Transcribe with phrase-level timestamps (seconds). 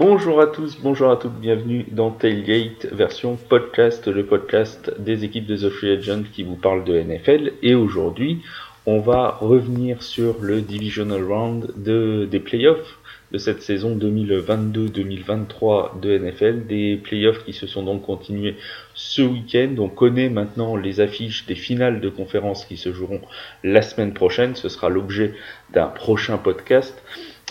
[0.00, 5.44] Bonjour à tous, bonjour à toutes, bienvenue dans Tailgate version podcast, le podcast des équipes
[5.44, 7.52] de The Free Agent qui vous parle de NFL.
[7.62, 8.40] Et aujourd'hui,
[8.86, 12.98] on va revenir sur le Divisional Round de, des playoffs
[13.30, 18.56] de cette saison 2022-2023 de NFL, des playoffs qui se sont donc continués
[18.94, 19.74] ce week-end.
[19.78, 23.20] On connaît maintenant les affiches des finales de conférences qui se joueront
[23.64, 24.54] la semaine prochaine.
[24.54, 25.34] Ce sera l'objet
[25.74, 27.02] d'un prochain podcast.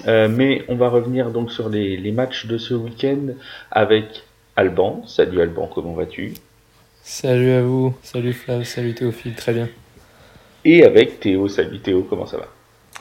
[0.08, 3.34] Euh, mais on va revenir donc sur les, les matchs de ce week-end
[3.72, 4.24] avec
[4.56, 5.04] Alban.
[5.08, 6.34] Salut Alban, comment vas-tu?
[7.04, 9.68] Salut à vous, salut Flav, salut Théophile, très bien.
[10.66, 12.48] Et avec Théo, salut Théo, comment ça va?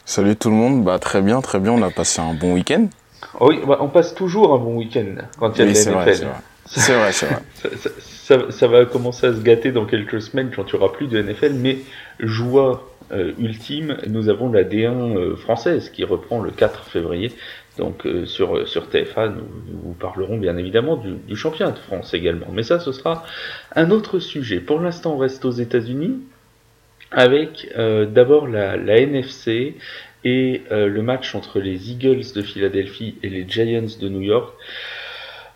[0.05, 2.87] Salut tout le monde, bah très bien, très bien, on a passé un bon week-end.
[3.41, 5.07] Oui, bah, on passe toujours un bon week-end
[5.39, 6.15] quand il y a Oui, de la NFL.
[6.17, 6.33] c'est vrai.
[6.67, 7.43] C'est vrai, c'est vrai.
[7.55, 10.83] Ça, ça- ça- ça va commencer à se gâter dans quelques semaines quand il n'y
[10.83, 11.79] aura plus de NFL, mais
[12.21, 17.33] joie euh, ultime, nous avons la D1 euh, française qui reprend le 4 février.
[17.79, 19.49] Donc euh, sur, sur TFA, nous,
[19.85, 22.49] nous parlerons bien évidemment du, championnat de France également.
[22.53, 23.25] Mais ça, ce sera
[23.75, 24.61] un autre sujet.
[24.61, 26.19] Pour l'instant, on reste aux États-Unis
[27.11, 29.77] avec d'abord la, NFC
[30.25, 34.53] et le match entre les Eagles de Philadelphie et les Giants de New York.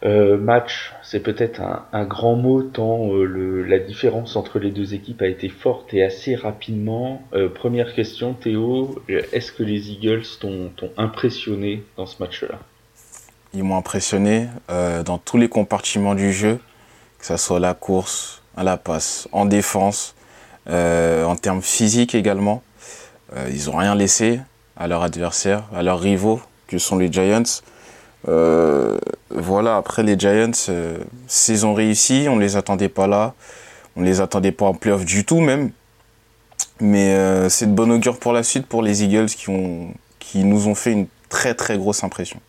[0.05, 1.61] Euh, match, c'est peut-être
[1.93, 6.03] un, grand mot tant euh, la différence entre les deux équipes a été forte et
[6.03, 7.23] assez rapidement.
[7.35, 12.59] Euh, première question, Théo, est-ce que les Eagles t'ont impressionné dans ce match-là?
[13.55, 16.59] Ils m'ont impressionné dans tous les compartiments du jeu,
[17.19, 20.15] que ce soit la course, à la passe, en défense,
[20.67, 22.63] en termes physiques également.
[23.51, 24.41] Ils n'ont rien laissé
[24.79, 27.43] à leurs adversaires, à leurs rivaux, que sont les Giants.
[28.29, 28.99] Euh,
[29.31, 33.35] voilà, après les Giants, euh, s'ils ont réussi, on ne les attendait pas là.
[33.97, 35.71] On ne les attendait pas en playoff du tout même.
[36.81, 40.45] Mais euh, c'est de bon augure pour la suite pour les Eagles qui, ont, qui
[40.45, 42.41] nous ont fait une très très grosse impression.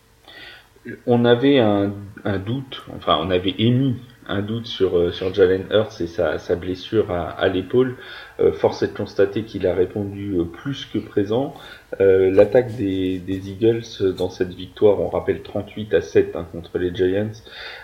[1.06, 1.92] On avait un,
[2.24, 3.96] un doute, enfin on avait émis
[4.28, 7.96] un doute sur, euh, sur Jalen Hurts et sa, sa blessure à, l'épaule.
[8.40, 11.54] Euh, force est de constater qu'il a répondu euh, plus que présent.
[12.00, 17.30] L'attaque des, Eagles dans cette victoire, on rappelle 38 à 7 hein, contre les Giants.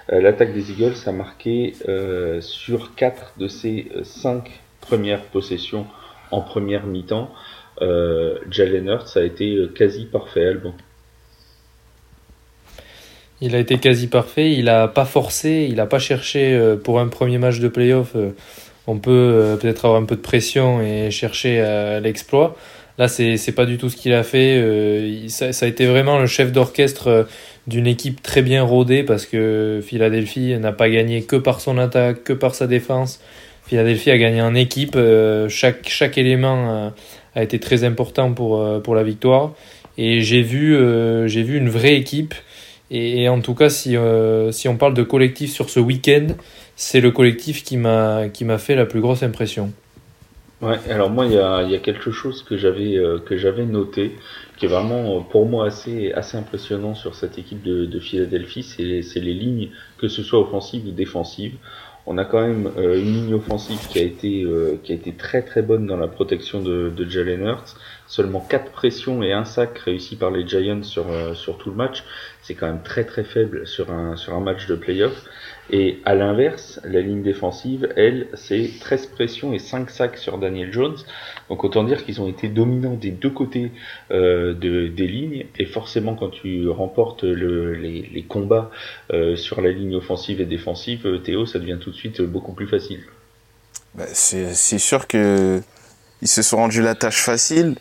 [0.08, 1.74] L'attaque des Eagles a marqué
[2.40, 4.50] sur 4 de ses 5
[4.80, 5.86] premières possessions
[6.32, 7.30] en première mi-temps.
[7.80, 10.74] Jalen Hurts a été quasi parfait, Alban.
[13.42, 17.00] Il a été quasi parfait, il a pas forcé, il a pas cherché euh, pour
[17.00, 18.12] un premier match de playoff.
[18.14, 18.32] euh,
[18.86, 21.62] On peut euh, peut-être avoir un peu de pression et chercher
[22.02, 22.56] l'exploit.
[22.98, 24.62] Là, c'est c'est pas du tout ce qu'il a fait.
[25.28, 27.26] Ça, ça a été vraiment le chef d'orchestre
[27.66, 32.24] d'une équipe très bien rodée parce que Philadelphie n'a pas gagné que par son attaque,
[32.24, 33.20] que par sa défense.
[33.66, 34.98] Philadelphie a gagné en équipe.
[35.48, 36.92] Chaque, chaque élément
[37.34, 39.54] a été très important pour, pour la victoire.
[39.96, 40.76] Et j'ai vu,
[41.26, 42.34] j'ai vu une vraie équipe.
[42.90, 46.28] Et, en tout cas, si, euh, si on parle de collectif sur ce week-end,
[46.74, 49.72] c'est le collectif qui m'a fait la plus grosse impression.
[50.60, 53.18] Ouais, alors moi il y a, y a quelque chose que j'avais euh,
[53.64, 54.12] noté
[54.58, 58.62] qui est vraiment euh, pour moi assez assez impressionnant sur cette équipe de, de Philadelphie,
[58.62, 61.54] c'est les lignes que ce soit offensives ou défensives.
[62.04, 64.46] On a quand même une ligne offensive qui a été
[64.82, 67.76] qui a été très très bonne dans la protection de, de Jalen Hurts.
[68.06, 72.04] Seulement quatre pressions et un sac réussis par les Giants sur sur tout le match.
[72.50, 75.22] C'est quand même très très faible sur un sur un match de playoff.
[75.70, 80.72] Et à l'inverse, la ligne défensive, elle, c'est 13 pressions et 5 sacs sur Daniel
[80.72, 80.96] Jones.
[81.48, 83.70] Donc autant dire qu'ils ont été dominants des deux côtés
[84.10, 85.46] euh, de, des lignes.
[85.60, 88.72] Et forcément, quand tu remportes le, les, combats
[89.12, 92.52] euh, sur la ligne offensive et défensive, euh, Théo, ça devient tout de suite beaucoup
[92.52, 93.04] plus facile.
[93.94, 95.60] Bah, c'est c'est sûr que
[96.20, 97.76] ils se sont rendus la tâche facile.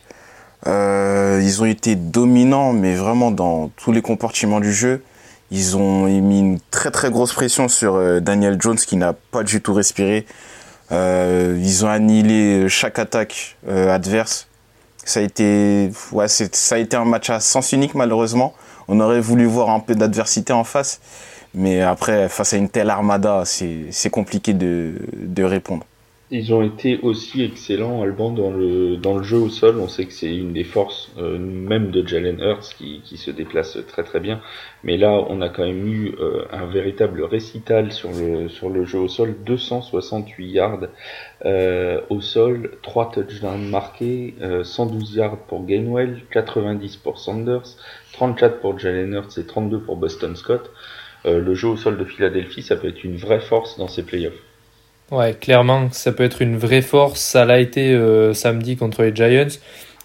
[0.66, 5.02] Euh, ils ont été dominants, mais vraiment dans tous les compartiments du jeu.
[5.50, 9.42] Ils ont mis une très très grosse pression sur euh, Daniel Jones qui n'a pas
[9.42, 10.26] du tout respiré.
[10.92, 14.48] Euh, ils ont annihilé chaque attaque euh, adverse.
[15.04, 18.54] Ça a été, ouais, ça a été un match à sens unique malheureusement.
[18.86, 21.00] On aurait voulu voir un peu d'adversité en face,
[21.54, 25.84] mais après face à une telle armada, c'est c'est compliqué de, de répondre.
[26.32, 29.80] Ils ont été aussi excellents, Alban, dans le, dans le jeu au sol.
[29.80, 33.32] On sait que c'est une des forces euh, même de Jalen Hurts qui, qui se
[33.32, 34.40] déplace très très bien.
[34.84, 38.84] Mais là, on a quand même eu euh, un véritable récital sur le, sur le
[38.84, 39.34] jeu au sol.
[39.44, 40.86] 268 yards
[41.46, 47.76] euh, au sol, 3 touchdowns marqués, euh, 112 yards pour Gainwell, 90 pour Sanders,
[48.12, 50.70] 34 pour Jalen Hurts et 32 pour Boston Scott.
[51.26, 54.04] Euh, le jeu au sol de Philadelphie, ça peut être une vraie force dans ces
[54.04, 54.49] playoffs.
[55.10, 57.20] Ouais, clairement, ça peut être une vraie force.
[57.20, 59.58] Ça l'a été euh, samedi contre les Giants.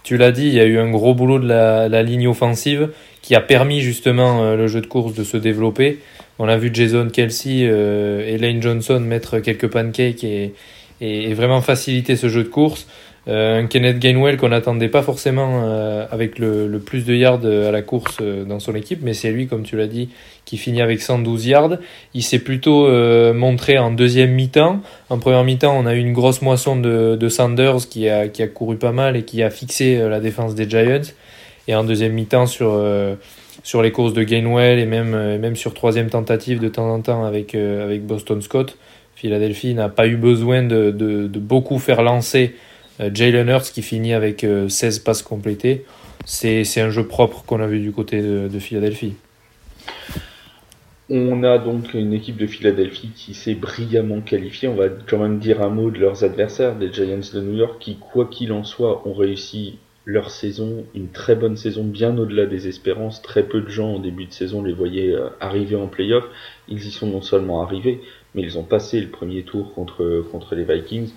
[0.03, 2.89] Tu l'as dit, il y a eu un gros boulot de la, ligne offensive
[3.21, 5.99] qui a permis justement le jeu de course de se développer.
[6.37, 10.53] On a vu Jason Kelsey et Lane Johnson mettre quelques pancakes et,
[11.01, 12.87] et, vraiment faciliter ce jeu de course.
[13.27, 17.43] Euh, un Kenneth Gainwell qu'on n'attendait pas forcément euh, avec le, le, plus de yards
[17.43, 20.09] à la course euh, dans son équipe, mais c'est lui, comme tu l'as dit,
[20.45, 21.77] qui finit avec 112 yards.
[22.13, 22.87] Il s'est plutôt
[23.33, 24.81] montré en deuxième mi-temps.
[25.09, 28.43] En première mi-temps, on a eu une grosse moisson de, de Sanders qui a, qui
[28.43, 31.11] a couru pas mal et qui a fixé la défense des Giants.
[31.67, 32.79] Et en deuxième mi-temps, sur,
[33.63, 37.25] sur les courses de Gainwell et même, même sur troisième tentative de temps en temps
[37.25, 38.77] avec, avec Boston Scott,
[39.15, 43.81] Philadelphie n'a pas eu besoin de, de, de beaucoup faire lancer euh, Jalen Hurts qui
[43.81, 45.85] finit avec 16 euh, passes complétées.
[46.25, 49.13] C'est un jeu propre qu'on a vu du côté de, Philadelphie.
[51.07, 54.67] On a donc une équipe de Philadelphie qui s'est brillamment qualifiée.
[54.67, 57.75] On va quand même dire un mot de leurs adversaires, des Giants de New York,
[57.79, 62.47] qui, quoi qu'il en soit, ont réussi leur saison, une très bonne saison, bien au-delà
[62.47, 63.21] des espérances.
[63.21, 66.23] Très peu de gens en début de saison les voyaient euh, arriver en playoff.
[66.69, 68.01] Ils y sont non seulement arrivés,
[68.33, 71.11] mais ils ont passé le premier tour contre, contre les Vikings.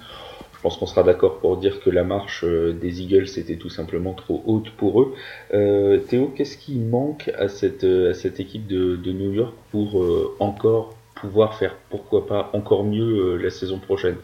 [0.58, 3.68] Je pense qu'on sera d'accord pour dire que la marche euh, des Eagles était tout
[3.68, 5.14] simplement trop haute pour eux.
[5.54, 9.54] Euh, Théo, qu'est-ce qui manque à cette, euh, à cette équipe de, de New York
[9.70, 10.04] pour
[10.40, 14.16] encore pouvoir faire, pourquoi pas, encore mieux la saison prochaine?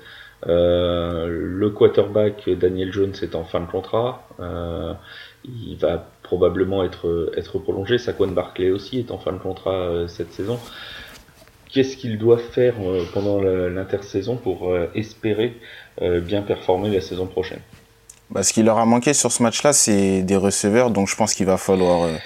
[0.46, 4.28] Le quarterback Daniel Jones est en fin de contrat.
[5.44, 7.98] il va probablement être, être prolongé.
[7.98, 10.58] Saquon Barkley aussi est en fin de contrat cette saison
[11.70, 12.74] qu'est-ce qu'il doit faire
[13.12, 15.58] pendant l'intersaison pour espérer euh,
[16.00, 17.60] bien performer la saison prochaine.
[18.30, 21.34] Bah, ce qui leur a manqué sur ce match-là, c'est des receveurs, donc je pense
[21.34, 22.16] qu'il va falloir, euh,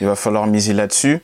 [0.00, 1.20] va falloir miser là-dessus.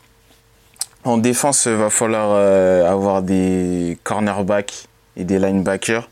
[1.04, 4.84] En défense, il va falloir euh, avoir des cornerbacks
[5.16, 6.08] et des linebackers.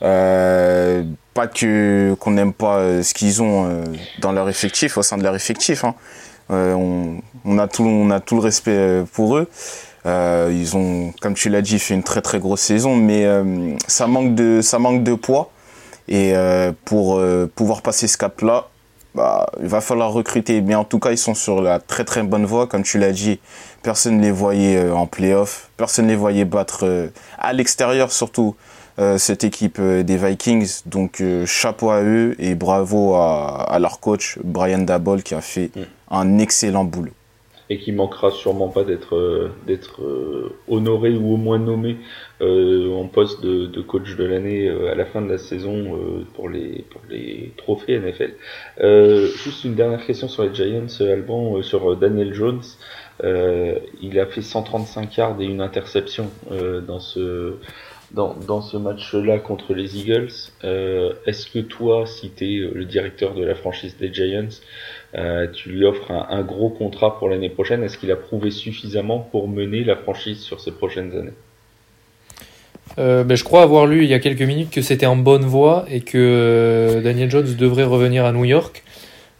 [0.00, 3.82] pas que qu'on n'aime pas ce qu'ils ont
[4.20, 5.84] dans leur effectif, au sein de leur effectif.
[5.84, 5.94] Hein.
[6.50, 9.48] On, a tout, on a tout le respect pour eux.
[10.06, 13.74] Euh, ils ont, comme tu l'as dit, fait une très très grosse saison, mais euh,
[13.86, 15.50] ça manque de ça manque de poids.
[16.08, 17.20] Et euh, pour
[17.54, 18.68] pouvoir passer ce cap-là,
[19.14, 20.62] bah, il va falloir recruter.
[20.62, 23.12] Mais en tout cas, ils sont sur la très très bonne voie, comme tu l'as
[23.12, 23.40] dit.
[23.82, 28.56] Personne ne les voyait en playoff, personne ne les voyait battre à l'extérieur surtout
[29.18, 30.80] cette équipe des Vikings.
[30.86, 35.70] Donc chapeau à eux et bravo à, à leur coach Brian Dabol qui a fait
[35.76, 35.80] mm.
[36.10, 37.12] un excellent boulot
[37.70, 41.98] et qui manquera sûrement pas d'être euh, d'être euh, honoré ou au moins nommé
[42.40, 45.98] euh, en poste de, de, coach de l'année à la fin de la saison
[46.34, 48.32] pour les pour les trophées NFL.
[49.42, 52.62] juste une dernière question sur les Giants, Alban, sur Daniel Jones.
[53.22, 56.30] il a fait 135 yards et une interception
[56.86, 57.56] dans ce
[58.12, 60.32] dans, dans ce match-là contre les Eagles.
[60.62, 65.70] Est-ce que toi, si tu es le directeur de la franchise des Giants, euh, tu
[65.70, 67.82] lui offres un, gros contrat pour l'année prochaine.
[67.82, 71.32] Est-ce qu'il a prouvé suffisamment pour mener la franchise sur ces prochaines années?
[72.98, 75.44] Euh, ben, je crois avoir lu il y a quelques minutes que c'était en bonne
[75.44, 78.82] voie et que euh, Daniel Jones devrait revenir à New York.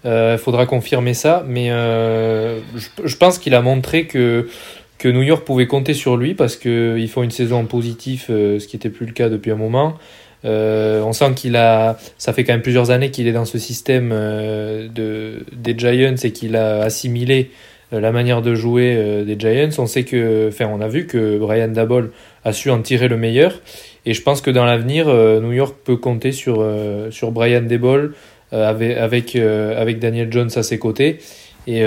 [0.05, 4.49] Il faudra confirmer ça, mais je, pense qu'il a montré que,
[4.97, 8.67] que New York pouvait compter sur lui parce qu'ils font une saison en positif, ce
[8.67, 9.99] qui n'était plus le cas depuis un moment.
[10.45, 13.59] Euh, on sent qu'il a, ça fait quand même plusieurs années qu'il est dans ce
[13.59, 17.51] système euh, de, des Giants et qu'il a assimilé
[17.93, 19.71] euh, la manière de jouer des Giants.
[19.79, 22.13] On sait que, enfin, on a vu que Brian Dabol
[22.45, 23.61] a su en tirer le meilleur.
[24.07, 26.67] Et je pense que dans l'avenir, New York peut compter sur,
[27.11, 28.15] sur Brian Dabol
[28.53, 31.19] avec, avec, avec Daniel Jones à ses côtés.
[31.67, 31.83] Et,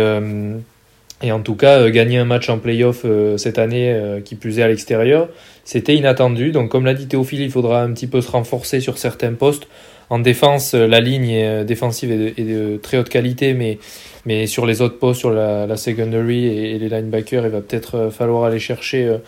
[1.22, 3.06] et en tout cas, gagner un match en playoff
[3.38, 5.30] cette année, qui plus est à l'extérieur,
[5.64, 6.52] c'était inattendu.
[6.52, 9.68] Donc, comme l'a dit Théophile, il faudra un petit peu se renforcer sur certains postes.
[10.12, 13.80] En défense, la ligne euh, défensive est de, très haute qualité, mais,
[14.26, 18.12] mais sur les autres postes, sur la, secondary et, les linebackers, il va peut-être euh,
[18.12, 19.20] falloir aller chercher euh,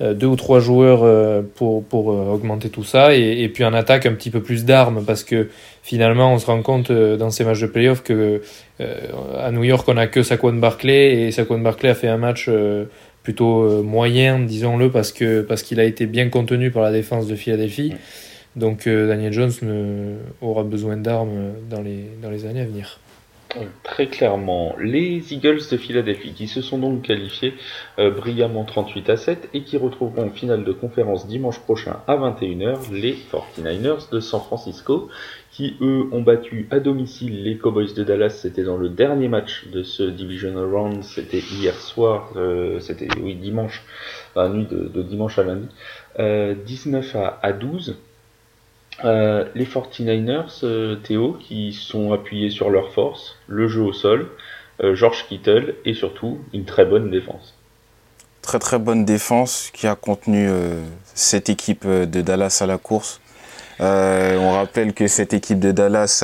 [0.00, 3.14] deux ou trois joueurs pour, pour augmenter tout ça.
[3.14, 5.48] Et, puis en attaque, un petit peu plus d'armes, parce que
[5.82, 8.42] finalement, on se rend compte dans ces matchs de playoff que
[8.78, 12.50] à New York, on n'a que Saquon Barkley, et Saquon Barkley a fait un match
[13.26, 17.26] plutôt euh, moyen, disons-le, parce que parce qu'il a été bien contenu par la défense
[17.26, 17.92] de Philadelphie.
[18.54, 23.00] Donc euh, Daniel Jones ne, aura besoin d'armes dans les, dans les années à venir.
[23.82, 27.54] Très clairement, les Eagles de Philadelphie qui se sont donc qualifiés
[27.98, 32.16] euh, brillamment 38 à 7 et qui retrouveront en finale de conférence dimanche prochain à
[32.16, 35.08] 21h les 49ers de San Francisco
[35.56, 38.30] qui eux ont battu à domicile les Cowboys de Dallas.
[38.30, 41.02] C'était dans le dernier match de ce Divisional Round.
[41.02, 43.82] C'était hier soir, euh, c'était oui dimanche,
[44.34, 45.68] la nuit de, dimanche à lundi.
[46.18, 47.96] 19 euh, à, 12.
[49.04, 54.30] Euh, les 49ers, Théo, qui sont appuyés sur leur force, le jeu au sol,
[54.92, 57.54] George Kittle et surtout une très bonne défense.
[58.42, 60.50] Très très bonne défense qui a contenu
[61.14, 63.22] cette équipe de Dallas à la course.
[63.80, 66.22] on rappelle que cette équipe de Dallas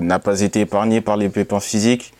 [0.00, 2.12] n'a pas été épargnée par les pépins physiques.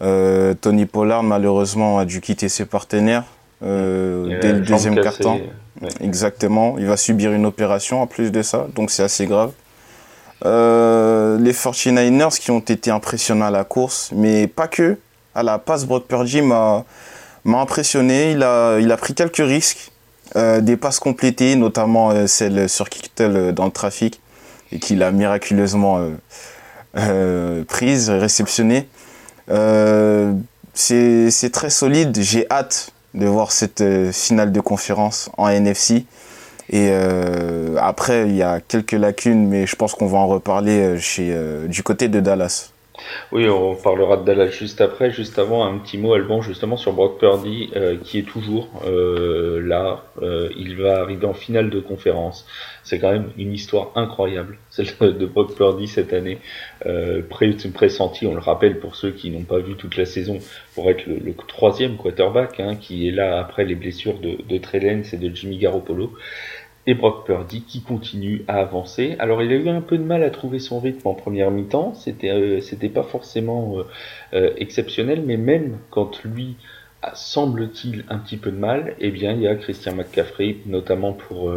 [0.00, 3.24] Tony Pollard malheureusement a dû quitter ses partenaires
[3.62, 5.38] dès le deuxième quart-temps.
[6.00, 6.76] Exactement.
[6.78, 9.52] Il va subir une opération en plus de ça, donc c'est assez grave.
[10.44, 14.98] Euh, les 49ers qui ont été impressionnants à la course, mais pas que.
[15.34, 16.84] À la passe, Brock Purdy m'a
[17.44, 18.32] impressionné.
[18.32, 19.90] Il a, il a pris quelques risques.
[20.34, 24.18] Euh, des passes complétées, notamment euh, celle sur Kittle dans le trafic,
[24.70, 26.08] et qu'il a miraculeusement
[27.68, 28.88] prise, réceptionnée.
[30.74, 32.18] c'est très solide.
[32.20, 36.06] J'ai hâte de voir cette finale de conférence en NFC.
[36.70, 40.80] Et euh, après, il y a quelques lacunes, mais je pense qu'on va en reparler
[40.80, 42.72] euh, euh, du côté de Dallas.
[43.30, 45.10] Oui, on parlera de Dallas juste après.
[45.10, 47.70] Juste avant, un petit mot, Alban, justement sur Brock Purdy,
[48.04, 50.04] qui est toujours là.
[50.20, 52.46] il va arriver en finale de conférence.
[52.84, 56.38] C'est quand même une histoire incroyable, celle de Brock Purdy cette année.
[57.30, 60.38] pré pressenti, on le rappelle pour ceux qui n'ont pas vu toute la saison,
[60.74, 64.82] pour être le, troisième quarterback, hein, qui est là après les blessures de, de Trey
[65.12, 66.12] et de Jimmy Garoppolo
[66.86, 69.16] et Brock Purdy qui continue à avancer.
[69.18, 71.94] Alors il a eu un peu de mal à trouver son rythme en première mi-temps,
[71.94, 73.84] c'était euh, c'était pas forcément euh,
[74.34, 76.56] euh, exceptionnel, mais même quand lui
[77.14, 81.52] semble-t-il un petit peu de mal, eh bien il y a Christian McCaffrey notamment pour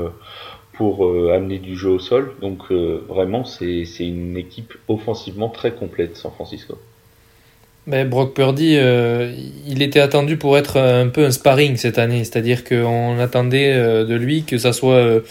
[0.77, 2.33] pour amener du jeu au sol.
[2.41, 6.77] Donc vraiment c'est une équipe offensivement très complète San Francisco.
[7.87, 9.31] Ben, Brock Purdy, euh,
[9.67, 14.05] il était attendu pour être un peu un sparring cette année, c'est-à-dire qu'on attendait euh,
[14.05, 15.21] de lui que ça soit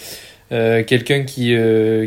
[0.52, 1.56] euh, quelqu'un qui,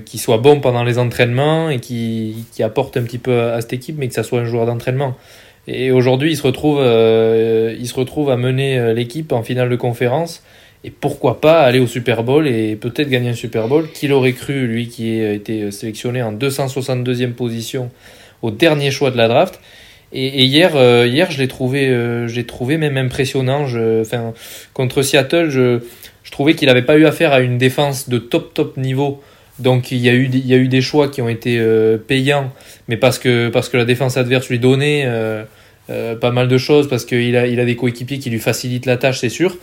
[0.06, 3.74] qui soit bon pendant les entraînements et qui, qui apporte un petit peu à, cette
[3.74, 5.17] équipe, mais que ça soit un joueur d'entraînement.
[5.67, 6.48] Et aujourd'hui, il se
[7.77, 10.44] il se retrouve à mener l'équipe en finale de conférence.
[10.84, 14.34] Et pourquoi pas aller au Super Bowl et peut-être gagner un Super Bowl Qu'il aurait
[14.34, 17.89] cru, lui qui a été sélectionné en 262e position
[18.41, 19.60] au dernier choix de la draft
[20.13, 23.67] et, hier, euh, hier, je l'ai trouvé, euh, j'ai trouvé même impressionnant.
[23.67, 24.34] Je, enfin,
[24.74, 25.79] contre Seattle, je,
[26.31, 29.22] trouvais qu'il n'avait pas eu affaire à une défense de top top niveau.
[29.60, 31.98] Donc il y a eu, il y a eu des choix qui ont été euh,
[31.98, 32.53] payants,
[32.88, 35.07] mais parce que parce que la défense adverse lui donnait
[35.88, 38.98] pas mal de choses, parce qu'il a, il a des coéquipiers qui lui facilitent la
[38.98, 39.57] tâche, c'est sûr.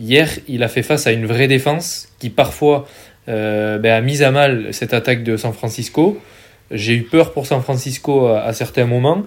[0.00, 2.88] Hier, il a fait face à une vraie défense qui parfois
[3.26, 6.18] ben, a mis à mal cette attaque de San Francisco.
[6.72, 9.22] J'ai eu peur pour San Francisco à certains moments.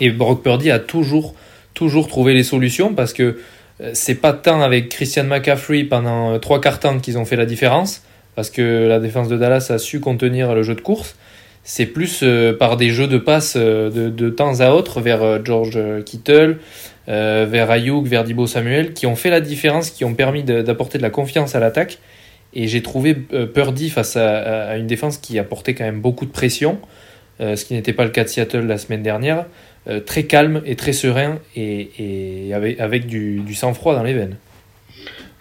[0.00, 1.34] Et Brock Purdy a toujours,
[1.72, 3.38] toujours trouvé les solutions parce que
[3.80, 7.36] euh, c'est pas tant avec Christian McCaffrey pendant euh, trois quarts temps qu'ils ont fait
[7.36, 8.02] la différence,
[8.36, 11.16] parce que la défense de Dallas a su contenir le jeu de course.
[11.64, 16.58] C'est plus euh, par des jeux de passe de, temps à autre vers George Kittle,
[17.06, 21.02] vers Ayuk, vers Dibo Samuel, qui ont fait la différence, qui ont permis d'apporter de,
[21.02, 21.98] la confiance à l'attaque.
[22.54, 26.30] Et j'ai trouvé Purdy face à, à, une défense qui apportait quand même beaucoup de
[26.30, 26.78] pression,
[27.40, 29.44] ce qui n'était pas le cas de Seattle la semaine dernière.
[29.86, 34.36] Euh, très calme et très serein et, avec, avec du, sang-froid dans les veines.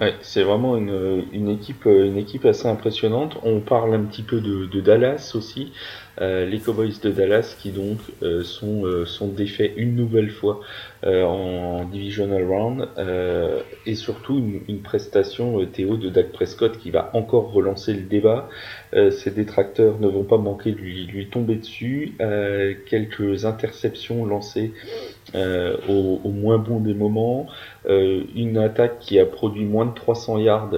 [0.01, 3.37] Ouais, c'est vraiment une, une, équipe, une équipe assez impressionnante.
[3.43, 5.71] On parle un petit peu de, de Dallas aussi.
[6.21, 10.61] Euh, les Cowboys de Dallas qui donc euh, sont, euh, sont défaits une nouvelle fois
[11.05, 12.87] en divisional round
[13.85, 18.49] et surtout une, une prestation Théo de Dak Prescott qui va encore relancer le débat.
[18.93, 22.13] ses détracteurs ne vont pas manquer de lui, lui tomber dessus.
[22.89, 24.71] quelques interceptions lancées
[25.35, 27.47] au, au, moins bon des moments.
[27.87, 30.71] une attaque qui a produit moins de 300 yards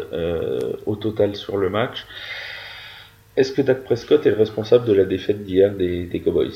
[0.85, 2.05] au total sur le match.
[3.37, 6.53] Est-ce que Dak Prescott est le responsable de la défaite d'hier des, Cowboys?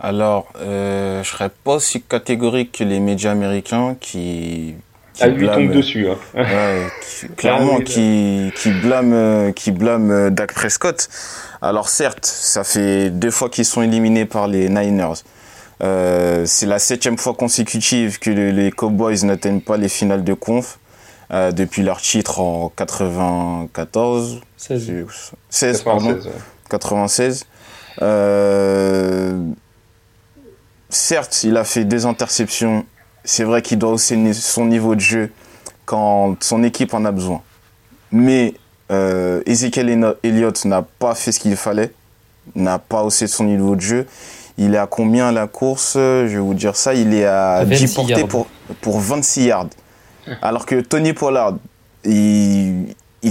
[0.00, 4.74] Alors, euh, je serais pas aussi catégorique que les médias américains qui.
[5.14, 6.08] qui ah, lui tombe dessus.
[6.08, 6.16] Hein.
[6.34, 6.86] Ouais,
[7.36, 11.08] clairement, ah qui, qui blâment qui blâme Dak Prescott.
[11.62, 15.22] Alors certes, ça fait deux fois qu'ils sont éliminés par les Niners.
[15.82, 20.78] Euh, c'est la septième fois consécutive que les Cowboys n'atteignent pas les finales de conf.
[21.32, 24.40] Euh, depuis leur titre en 94.
[24.56, 24.92] 16.
[25.50, 26.16] 16 pardon.
[26.70, 27.46] 96.
[28.00, 29.36] Euh,
[30.88, 32.84] certes, il a fait des interceptions.
[33.24, 35.30] C'est vrai qu'il doit hausser son niveau de jeu
[35.84, 37.42] quand son équipe en a besoin.
[38.12, 38.54] Mais
[38.90, 41.92] euh, Ezekiel Elliott n'a pas fait ce qu'il fallait,
[42.54, 44.06] n'a pas haussé son niveau de jeu.
[44.58, 45.94] Il est à combien la course?
[45.94, 46.94] Je vais vous dire ça.
[46.94, 48.46] Il est à 10 portées pour,
[48.80, 49.68] pour 26 yards.
[50.42, 51.54] Alors que Tony Pollard,
[52.04, 52.86] il,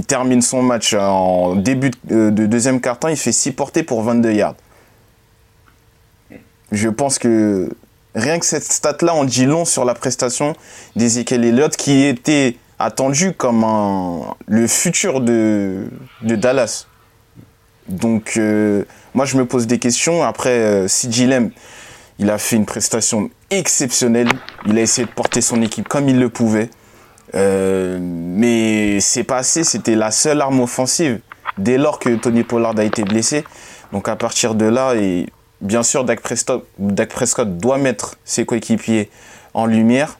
[0.07, 4.55] termine son match en début de, deuxième quart-temps, il fait 6 portées pour 22 yards.
[6.75, 7.69] Je pense que
[8.15, 10.53] rien que cette stat-là, on dit long sur la prestation
[10.97, 13.65] d'Ezekiel Elliott, qui était attendu comme
[14.45, 15.87] le futur de,
[16.21, 16.87] Dallas.
[17.87, 20.21] Donc, euh, moi, je me pose des questions.
[20.23, 20.87] Après, euh,
[21.19, 21.51] Lem,
[22.19, 24.27] il a fait une prestation exceptionnelle.
[24.65, 26.69] Il a essayé de porter son équipe comme il le pouvait.
[27.35, 29.43] Euh, mais c'est pas.
[29.43, 31.19] C'était la seule arme offensive
[31.57, 33.45] dès lors que Tony Pollard a été blessé.
[33.93, 35.27] Donc, à partir de là, et
[35.65, 39.09] bien sûr, Dak Prescott, Dak Prescott doit mettre ses coéquipiers
[39.53, 40.19] en lumière,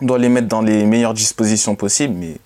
[0.00, 2.14] doit les mettre dans les meilleures dispositions possibles.
[2.14, 2.36] Mais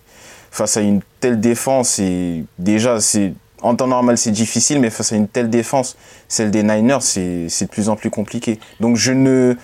[0.51, 3.33] face à une telle défense, et déjà, c'est
[3.63, 5.97] en temps normal, c'est difficile, mais face à une telle défense,
[6.29, 8.59] celle des Niners, c'est de plus en plus compliqué.
[8.81, 9.55] Donc je ne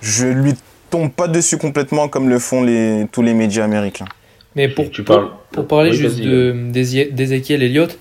[0.00, 0.54] je lui
[0.90, 4.06] tombe pas dessus complètement comme le font les, tous les médias américains.
[4.54, 5.30] Mais pour, tu parles...
[5.52, 7.98] pour, parler juste d'Ezekiel Elliott,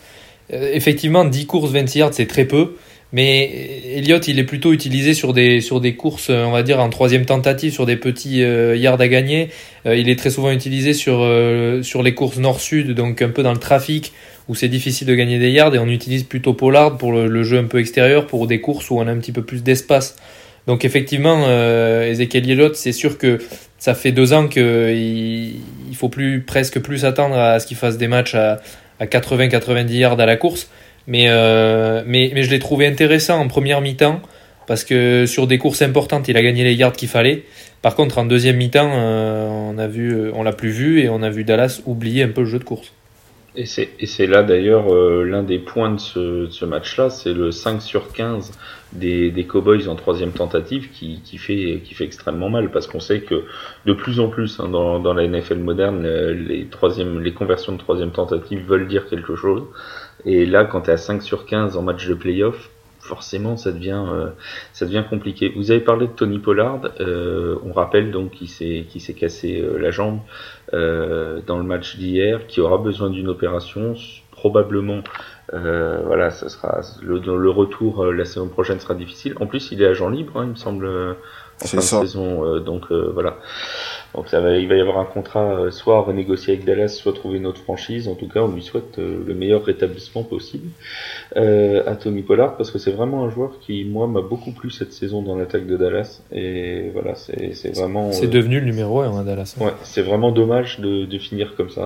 [0.53, 2.75] euh, effectivement, 10 courses, 26 yards, c'est très peu.
[3.15, 6.89] Mais Elliott, il est plutôt utilisé sur des, sur des courses, on va dire, en
[6.89, 9.51] troisième tentative, sur des petits euh, yards à gagner.
[9.85, 11.25] Euh, il est très souvent utilisé sur,
[11.81, 14.11] sur les courses nord-sud, donc un peu dans le trafic,
[14.49, 17.57] où c'est difficile de gagner des yards et on utilise plutôt Pollard pour le, jeu
[17.57, 20.17] un peu extérieur, pour des courses où on a un petit peu plus d'espace.
[20.67, 23.39] Donc effectivement, euh, Ezekiel Elliott, c'est sûr que
[23.77, 25.55] ça fait deux ans qu'il
[25.89, 28.59] il faut plus presque plus s'attendre à ce qu'il fasse des matchs à,
[28.99, 30.69] à 80-90 yards à la course.
[31.07, 34.21] Mais, euh, mais, mais je l'ai trouvé intéressant en première mi-temps
[34.67, 37.43] parce que sur des courses importantes, il a gagné les yards qu'il fallait.
[37.81, 39.87] Par contre, en deuxième mi-temps, euh, on a
[40.33, 42.63] on l'a plus vu et on a vu Dallas oublier un peu le jeu de
[42.63, 42.91] course.
[43.57, 47.81] Et c'est, là d'ailleurs euh, l'un des points de ce, ce match-là, c'est le 5
[47.81, 48.51] sur 15
[48.91, 52.99] des, des Cowboys en troisième tentative qui, qui, fait, qui fait extrêmement mal parce qu'on
[52.99, 53.43] sait que
[53.85, 57.77] de plus en plus hein, dans, dans la NFL moderne, les, troisième, les conversions de
[57.77, 59.63] troisième tentative veulent dire quelque chose.
[60.25, 62.69] Et là, quand tu es à 5 sur 15 en match de playoff,
[63.05, 64.29] forcément ça devient euh,
[64.73, 65.53] ça devient compliqué.
[65.55, 69.61] Vous avez parlé de Tony Pollard, euh, on rappelle donc qu'il s'est qui s'est cassé
[69.61, 70.19] euh, la jambe
[70.73, 73.93] dans le match d'hier, qui aura besoin d'une opération
[74.31, 75.03] probablement.
[75.53, 79.35] voilà, ça sera le, le retour la saison prochaine sera difficile.
[79.39, 81.15] En plus, il est agent libre, hein, il me semble
[81.63, 83.37] en fin de saison, donc voilà.
[84.15, 87.11] Donc ça va, il va y avoir un contrat euh, soit renégocié avec Dallas, soit
[87.11, 88.07] trouver une autre franchise.
[88.07, 90.69] En tout cas, on lui souhaite euh, le meilleur rétablissement possible
[91.35, 94.71] euh, à Tony Pollard parce que c'est vraiment un joueur qui, moi, m'a beaucoup plu
[94.71, 96.21] cette saison dans l'attaque de Dallas.
[96.31, 98.13] Et voilà, c'est vraiment.
[98.13, 99.55] C'est devenu le numéro 1 à Dallas.
[99.59, 101.85] Ouais, c'est vraiment dommage de, de, finir comme ça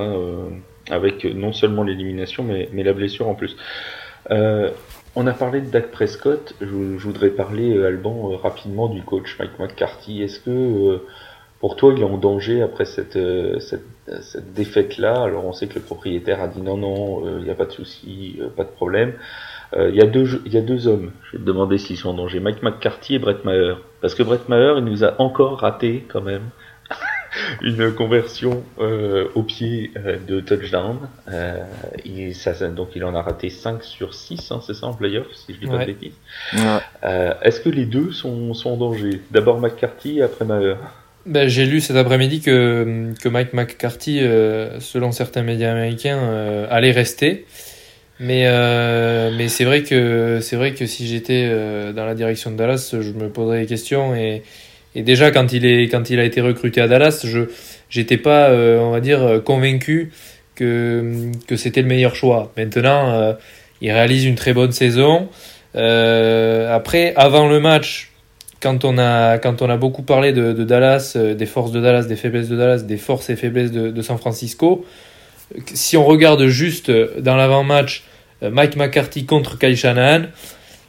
[0.91, 3.55] avec non seulement l'élimination, mais, mais la blessure en plus.
[5.15, 6.53] On a parlé de Dak Prescott.
[6.61, 10.21] Je, voudrais parler, Alban, rapidement du coach Mike McCarthy.
[10.21, 11.01] Est-ce que
[11.59, 15.23] pour toi, il est en danger après cette, euh, cette, défaite-là?
[15.23, 17.65] Alors, on sait que le propriétaire a dit non, non, euh, il n'y a pas
[17.65, 19.13] de souci, euh, pas de problème.
[19.77, 21.11] Il y, a deux, il y a deux hommes.
[21.25, 22.39] Je vais te demander s'ils sont en danger.
[22.39, 23.75] Mike McCarthy et Brett Maher.
[24.01, 26.49] Parce que Brett Maher, il nous a encore raté quand même
[27.61, 29.91] une conversion au pied
[30.27, 30.97] de touchdown.
[32.05, 35.27] Il, ça, donc il en a raté 5 sur 6, hein, c'est ça en playoff,
[35.33, 36.13] si je dis pas de bêtises.
[37.41, 39.21] Est-ce que les deux sont, sont en danger?
[39.31, 40.77] D'abord McCarthy et après Maher
[41.25, 46.67] ben, J'ai lu cet après-midi que, que Mike McCarthy, euh, selon certains médias américains, euh,
[46.69, 47.45] allait rester.
[48.19, 51.49] Mais, euh, mais c'est vrai, que, c'est vrai que si j'étais
[51.93, 54.13] dans la direction de Dallas, je me poserais des questions.
[54.15, 54.43] Et,
[54.95, 57.45] et déjà, quand il, est, quand il a été recruté à Dallas, je
[57.95, 60.11] n'étais pas, on va dire, convaincu
[60.55, 62.51] que, que c'était le meilleur choix.
[62.57, 63.35] Maintenant,
[63.81, 65.29] il réalise une très bonne saison.
[65.75, 68.09] après, avant le match,
[68.61, 72.03] quand on a, quand on a beaucoup parlé de, Dallas, euh, des forces de Dallas,
[72.03, 74.85] des faiblesses de Dallas, des forces et faiblesses de, San Francisco,
[75.73, 78.03] si on regarde juste euh, dans l'avant-match
[78.43, 80.25] euh, Mike McCarthy contre Kyle Shanahan,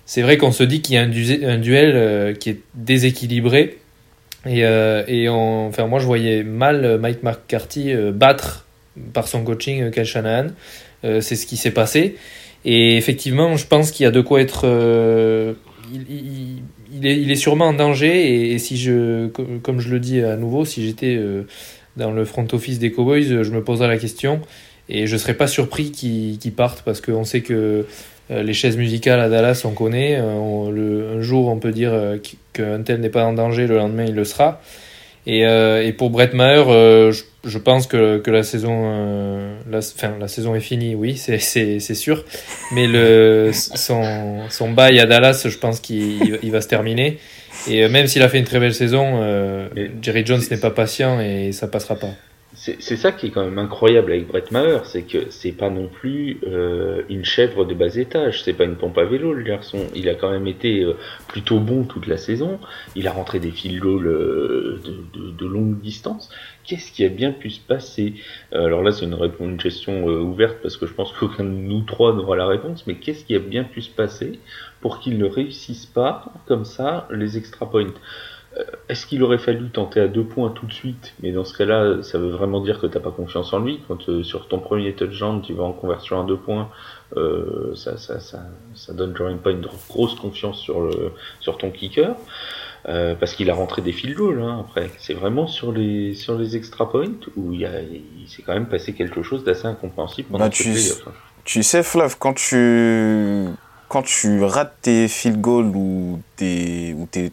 [0.05, 3.79] c'est vrai qu'on se dit qu'il y a un, duel qui est déséquilibré.
[4.47, 8.67] Et, et enfin, moi, je voyais mal Mike McCarthy battre
[9.13, 10.49] par son coaching Kyle Shanahan.
[11.03, 12.17] c'est ce qui s'est passé.
[12.65, 14.67] Et effectivement, je pense qu'il y a de quoi être.
[15.93, 20.85] il, est, sûrement en danger et, si je, comme je le dis à nouveau, si
[20.85, 21.43] j'étais euh,
[21.97, 24.41] dans le front office des Cowboys, je me poserais la question
[24.89, 27.83] et je serais pas surpris qu'il parte parce qu'on sait que euh,
[28.31, 30.17] les chaises musicales à Dallas, on connaît.
[30.19, 31.93] Euh, le, un jour, on peut dire
[32.53, 34.61] qu'un tel n'est pas en danger, le lendemain, il le sera.
[35.27, 36.65] Et, et pour Brett Maher,
[37.13, 38.91] je, je, pense que, que la saison,
[39.71, 42.25] la, enfin, la saison est finie, oui, c'est sûr.
[42.73, 47.19] Mais le, son, son bail à Dallas, je pense qu'il il va se terminer.
[47.69, 49.21] Et même s'il a fait une très belle saison,
[50.01, 52.15] Jerry Jones n'est pas patient et ça passera pas.
[52.53, 55.87] C'est ça qui est quand même incroyable avec Brett Maher, c'est que c'est pas non
[55.87, 59.87] plus euh, une chèvre de bas étage, c'est pas une pompe à vélo le garçon.
[59.95, 60.95] Il a quand même été euh,
[61.29, 62.59] plutôt bon toute la saison.
[62.97, 64.81] Il a rentré des goals euh,
[65.15, 66.29] de, de, longue distance.
[66.65, 68.15] Qu'est-ce qui a bien pu se passer?
[68.51, 72.13] Alors là, c'est une, une question ouverte parce que je pense qu'aucun de nous trois
[72.15, 72.85] n'aura la réponse.
[72.89, 74.41] Mais qu'est-ce qui a bien pu se passer
[74.81, 77.87] pour qu'il ne réussisse pas comme ça les extra points?
[77.87, 78.30] euh,
[78.89, 81.15] est-ce qu'il aurait fallu tenter à deux points tout de suite?
[81.23, 83.81] Mais dans ce cas-là, ça veut vraiment dire que t'as pas confiance en lui.
[83.87, 86.69] Quand euh, sur ton premier touchdown, tu vas en conversion à deux points,
[87.17, 88.41] euh, ça, ça, ça,
[88.75, 92.17] ça, donne quand même pas une grosse confiance sur, le, sur ton kicker.
[92.89, 94.91] Euh, parce qu'il a rentré des field goals hein, après.
[94.99, 97.69] C'est vraiment sur les sur les extra points où il,
[98.19, 101.13] il s'est quand même passé quelque chose d'assez incompréhensible pendant bah, tu, hein.
[101.45, 103.49] tu sais Flav, quand tu
[103.89, 107.31] quand tu rates tes field goals ou tes ou tes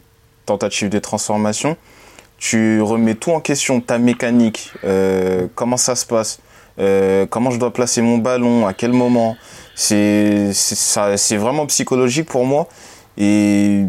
[0.48, 1.76] tentative de transformation,
[2.38, 6.40] tu remets tout en question, ta mécanique, euh, comment ça se passe,
[6.78, 9.36] euh, comment je dois placer mon ballon, à quel moment.
[9.74, 12.68] C'est c'est vraiment psychologique pour moi.
[13.16, 13.82] Et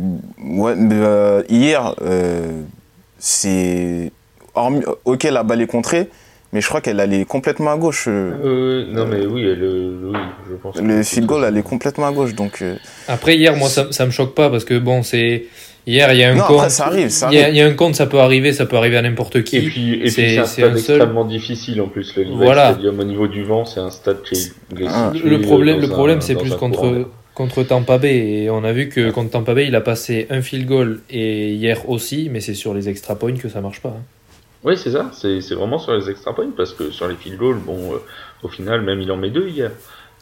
[0.43, 1.95] ouais, euh, hier,
[3.17, 4.12] c'est
[4.56, 6.10] ok la balle est contrée,
[6.52, 8.08] mais je crois qu'elle allait complètement à gauche.
[8.08, 10.19] non mais oui, elle, oui
[10.50, 10.76] je pense.
[10.78, 12.63] Le field goal allait complètement à gauche, donc.
[13.08, 15.45] Après hier, moi ça, ça me choque pas parce que bon c'est
[15.88, 16.70] Hier, il y a un compte.
[16.70, 19.02] ça arrive, ça Il y, a un compte, ça peut arriver, ça peut arriver à
[19.02, 19.58] n'importe qui.
[19.58, 22.15] Et puis, c'est un stade extrêmement difficile en plus.
[22.15, 22.74] Le voilà.
[22.74, 25.12] Stadium, au niveau du vent, c'est un stade qui est ah.
[25.24, 27.08] Le problème, le problème, c'est plus contre
[27.39, 30.42] contre Tampa Bay et on a vu que contre Tampa Bay, il a passé un
[30.42, 33.96] field goal et hier aussi, mais c'est sur les extra points que ça marche pas.
[33.98, 34.04] Hein.
[34.65, 35.10] Oui, c'est ça.
[35.13, 37.98] C'est vraiment sur les extra points parce que sur les field goals, bon, euh,
[38.44, 39.72] au final, même il en met deux hier.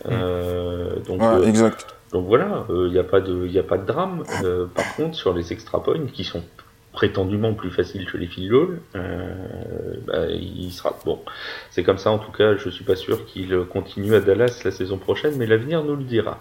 [0.06, 0.10] Mm.
[0.12, 1.88] Euh, donc, euh, exact.
[2.12, 4.24] Donc voilà, il euh, n'y a, pas de, a pas de drame.
[4.44, 6.44] Euh, par contre, sur les extra points, qui sont
[6.94, 11.20] prétendument plus faciles que les field euh, bah, il sera bon.
[11.70, 12.56] C'est comme ça en tout cas.
[12.56, 16.04] Je suis pas sûr qu'il continue à Dallas la saison prochaine, mais l'avenir nous le
[16.04, 16.40] dira.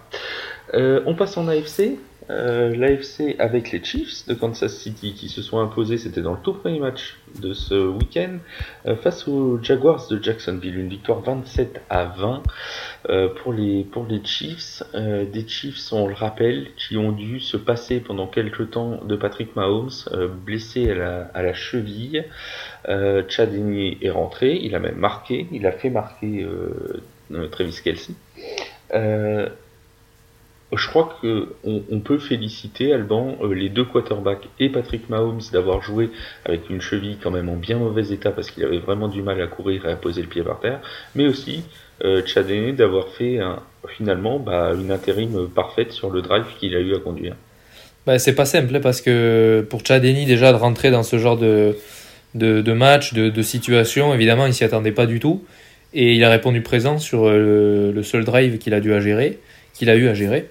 [0.73, 1.97] on passe en AFC.
[2.29, 6.39] Euh, L'AFC avec les Chiefs de Kansas City qui se sont imposés, c'était dans le
[6.39, 8.37] tout premier match de ce week-end,
[8.85, 10.77] euh, face aux Jaguars de Jacksonville.
[10.77, 12.43] Une victoire 27 à 20
[13.09, 14.83] euh, pour, les, pour les Chiefs.
[14.93, 19.55] des Chiefs, on le rappelle, qui ont dû se passer pendant quelques temps de Patrick
[19.55, 19.89] Mahomes,
[20.45, 22.25] blessé à la, à la cheville.
[22.85, 26.45] Chad est rentré, il a même marqué, il a fait marquer
[27.51, 28.13] Travis Kelsey.
[30.73, 35.81] Je crois que on, peut féliciter Alban euh, les deux quarterbacks et Patrick Mahomes d'avoir
[35.81, 36.09] joué
[36.43, 39.39] avec une cheville quand même en bien mauvais état parce qu'il avait vraiment du mal
[39.41, 40.81] à courir et à poser le pied par terre,
[41.15, 41.63] mais aussi
[42.03, 42.21] euh,
[42.73, 43.39] d'avoir fait
[43.87, 47.35] finalement bah, une intérim parfaite sur le drive qu'il a eu à conduire.
[48.07, 51.37] Bah, c'est pas simple hein, parce que pour Chadeni déjà de rentrer dans ce genre
[51.37, 51.75] de,
[52.35, 55.43] de, match, de, situation, évidemment il s'y attendait pas du tout
[55.93, 59.39] et il a répondu présent sur euh, le seul drive qu'il a dû à gérer
[59.77, 60.47] qu'il a eu à gérer.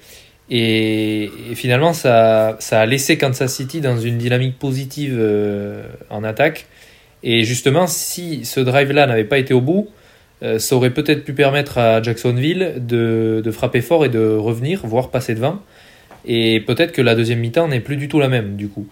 [0.51, 6.67] Et, finalement, ça, ça, a laissé Kansas City dans une dynamique positive euh, en attaque.
[7.23, 9.89] Et justement, si ce drive-là n'avait pas été au bout,
[10.43, 14.87] euh, ça aurait peut-être pu permettre à Jacksonville de, de, frapper fort et de revenir,
[14.87, 15.61] voire passer devant.
[16.27, 18.87] Et peut-être que la deuxième mi-temps n'est plus du tout la même, du coup.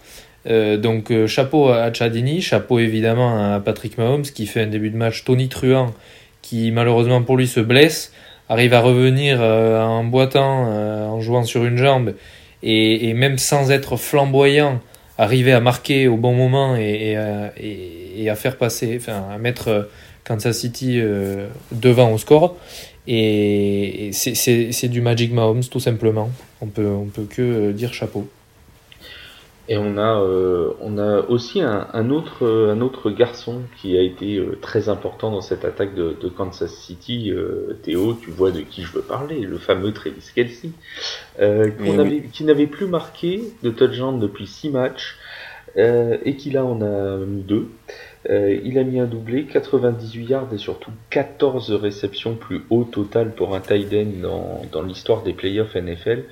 [0.47, 4.97] Euh, donc chapeau à Chadini, chapeau évidemment à Patrick Mahomes qui fait un début de
[4.97, 5.91] match Tony Truant
[6.43, 8.13] qui malheureusement pour lui se blesse
[8.49, 12.13] arrive à revenir euh, en boitant, euh, en jouant sur une jambe,
[12.63, 14.81] et, même sans être flamboyant,
[15.17, 17.15] arriver à marquer au bon moment et,
[17.57, 19.89] et, à faire passer, enfin à mettre
[20.23, 22.57] Kansas City euh, devant au score.
[23.07, 26.31] Et, c'est du Magic Mahomes tout simplement.
[26.61, 28.27] On peut, on peut que dire chapeau.
[29.67, 34.01] Et on a, euh, on a aussi un, un, autre, un autre garçon qui a
[34.01, 37.31] été euh, très important dans cette attaque de, de Kansas City.
[37.31, 40.69] Euh, Théo, tu vois de qui je veux parler, le fameux Travis Kelsey,
[42.31, 45.17] qui n'avait plus marqué de touchdown depuis 6 matchs
[45.77, 47.67] et qui là en a mis deux.
[48.29, 53.55] il a mis un doublé, 98 yards et surtout 14 réceptions plus haut total pour
[53.55, 56.23] un tight end dans, dans l'histoire des playoffs NFL.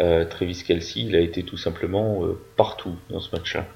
[0.00, 3.66] Euh, Travis Kelsey, il a été tout simplement euh, partout dans ce match-là.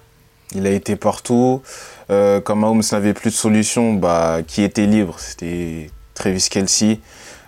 [0.54, 1.62] Il a été partout.
[2.10, 7.00] Euh, comme Mahomes n'avait plus de solution, bah, qui était libre, c'était Travis Kelsey.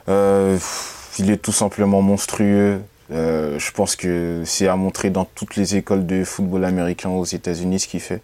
[0.09, 2.81] il est tout simplement monstrueux.
[3.11, 7.81] je pense que c'est à montrer dans toutes les écoles de football américain aux États-Unis
[7.81, 8.21] ce qu'il fait.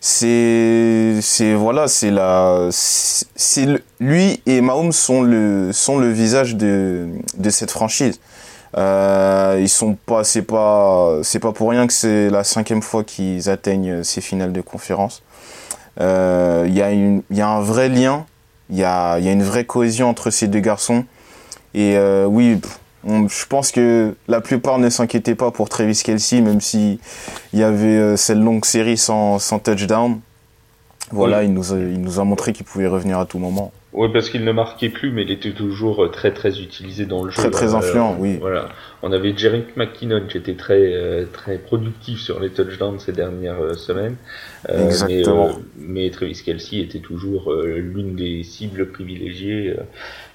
[0.00, 3.66] c'est c'est voilà c'est la c'est
[4.00, 8.20] lui et Mahomes sont le sont le visage de de cette franchise
[8.76, 13.04] euh, ils sont pas, c'est pas, c'est pas pour rien que c'est la cinquième fois
[13.04, 15.22] qu'ils atteignent ces finales de conférence.
[16.00, 18.24] Euh, il y, a une- il y a un vrai lien,
[18.70, 21.04] il y a, y a une vraie cohésion entre ces deux garçons.
[21.74, 22.60] Et euh, oui,
[23.06, 26.98] on- je pense que la plupart ne s'inquiétaient pas pour Travis Kelsey, même si
[27.52, 30.18] il y avait euh, cette longue série sans, sans touchdown.
[31.10, 31.46] Voilà, Oui.
[31.46, 33.70] il, nous a, il nous a montré qu'il pouvait revenir à tout moment.
[33.92, 37.22] Oui, parce qu'il ne marquait plus, mais il était toujours euh, très très utilisé dans
[37.24, 37.42] le jeu.
[37.42, 38.38] Très, très Euh, influent, oui.
[38.40, 38.70] Voilà.
[39.02, 43.60] On avait Jerry McKinnon qui était très euh, très productif sur les touchdowns ces dernières
[43.60, 44.16] euh, semaines.
[44.66, 45.50] Exactement.
[45.76, 49.76] Mais, mais Travis Kelsey était toujours l'une des cibles privilégiées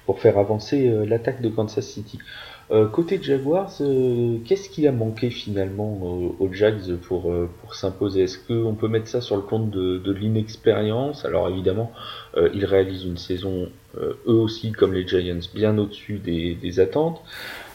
[0.06, 2.18] pour faire avancer l'attaque de Kansas City.
[2.70, 8.24] Euh, côté Jaguars, euh, qu'est-ce qui a manqué finalement euh, aux Jags pour, pour s'imposer?
[8.24, 11.24] Est-ce qu'on peut mettre ça sur le compte de, de l'inexpérience?
[11.24, 11.92] Alors évidemment,
[12.54, 17.20] ils réalisent une saison, eux aussi, comme les Giants, bien au-dessus des, des attentes.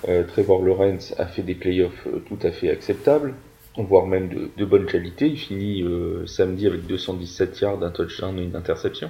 [0.04, 3.34] Trevor Lawrence a fait des playoffs tout à fait acceptables,
[3.78, 5.28] voire même de, de bonne qualité.
[5.28, 5.84] Il finit
[6.28, 9.10] samedi avec 217 yards, un touchdown et une interception.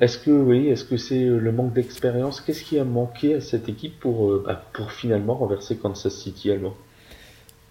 [0.00, 2.40] Est-ce que oui, est-ce que c'est euh, le manque d'expérience?
[2.40, 6.50] Qu'est-ce qui a manqué à cette équipe pour, euh, bah, pour finalement renverser Kansas City
[6.50, 6.74] allemand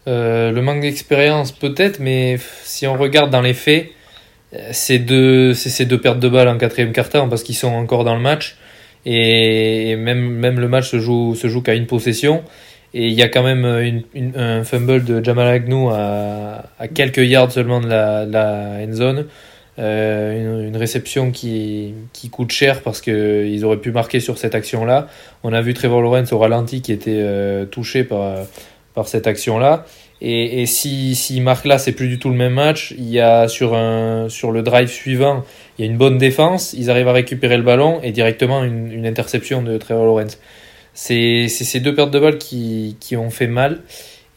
[0.08, 3.90] Euh, le manque d'expérience peut-être, mais si on regarde dans les faits,
[4.72, 5.00] c'est
[5.56, 8.58] ces deux pertes de balles en quatrième quart-temps parce qu'ils sont encore dans le match.
[9.06, 12.44] Et même, même le match se joue, se joue qu'à une possession.
[12.94, 13.66] Et il y a quand même
[14.36, 19.26] un fumble de Jamal Agnew à, quelques yards seulement de la end zone.
[19.80, 25.08] Euh, une, réception qui, qui coûte cher parce qu'ils auraient pu marquer sur cette action-là.
[25.44, 28.38] On a vu Trevor Lawrence au ralenti qui était euh, touché par,
[28.94, 29.86] par cette action-là.
[30.22, 32.94] Et, et si, si marque là, c'est plus du tout le même match.
[32.98, 35.44] Il y a sur, un, sur le drive suivant,
[35.78, 36.74] il y a une bonne défense.
[36.74, 40.40] Ils arrivent à récupérer le ballon et directement une, interception de Trevor Lawrence.
[40.94, 43.82] C'est c'est ces deux pertes de balles qui, qui ont fait mal.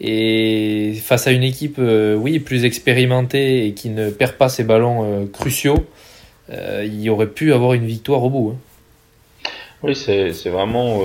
[0.00, 4.64] Et face à une équipe, euh, oui, plus expérimentée et qui ne perd pas ses
[4.64, 5.87] ballons euh, cruciaux,
[6.50, 8.54] euh, il aurait pu avoir une victoire au bout.
[8.54, 9.48] hein.
[9.82, 11.00] Oui, c'est vraiment,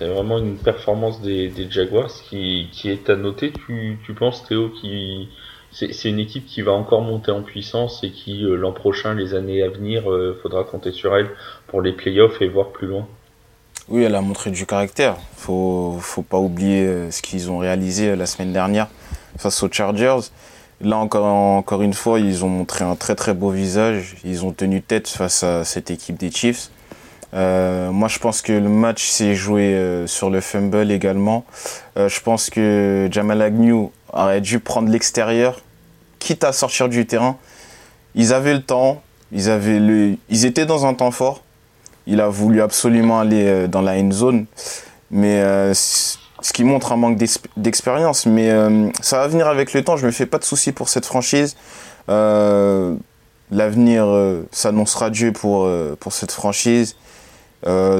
[0.00, 3.52] vraiment une performance des, Jaguars qui, qui est à noter.
[3.52, 5.28] Tu, tu penses, Théo, qui
[5.70, 9.62] c'est une équipe qui va encore monter en puissance et qui, l'an prochain, les années
[9.62, 10.02] à venir,
[10.42, 11.30] faudra compter sur elle
[11.68, 13.08] pour les playoffs et voir plus loin?
[13.88, 15.16] Oui, elle a montré du caractère.
[15.36, 18.86] Faut, faut pas oublier euh, ce qu'ils ont réalisé euh, la semaine dernière
[19.38, 20.20] face aux Chargers.
[20.80, 24.16] Là encore, une fois, ils ont montré un très très beau visage.
[24.24, 26.70] Ils ont tenu tête face à cette équipe des Chiefs.
[27.34, 31.44] Euh, moi, je pense que le match s'est joué sur le fumble également.
[31.96, 35.60] Je pense que Jamal Agnew aurait dû prendre l'extérieur,
[36.18, 37.36] quitte à sortir du terrain.
[38.16, 41.42] Ils avaient le temps, ils étaient dans un temps fort.
[42.06, 44.46] Il a voulu absolument aller euh, dans la end zone,
[45.10, 48.26] mais euh, ce qui montre un manque d'ex- d'expérience.
[48.26, 49.96] Mais euh, ça va venir avec le temps.
[49.96, 51.56] Je me fais pas de soucis pour cette franchise.
[52.08, 54.06] L'avenir
[54.50, 55.68] s'annoncera Dieu pour,
[56.00, 56.96] pour cette franchise.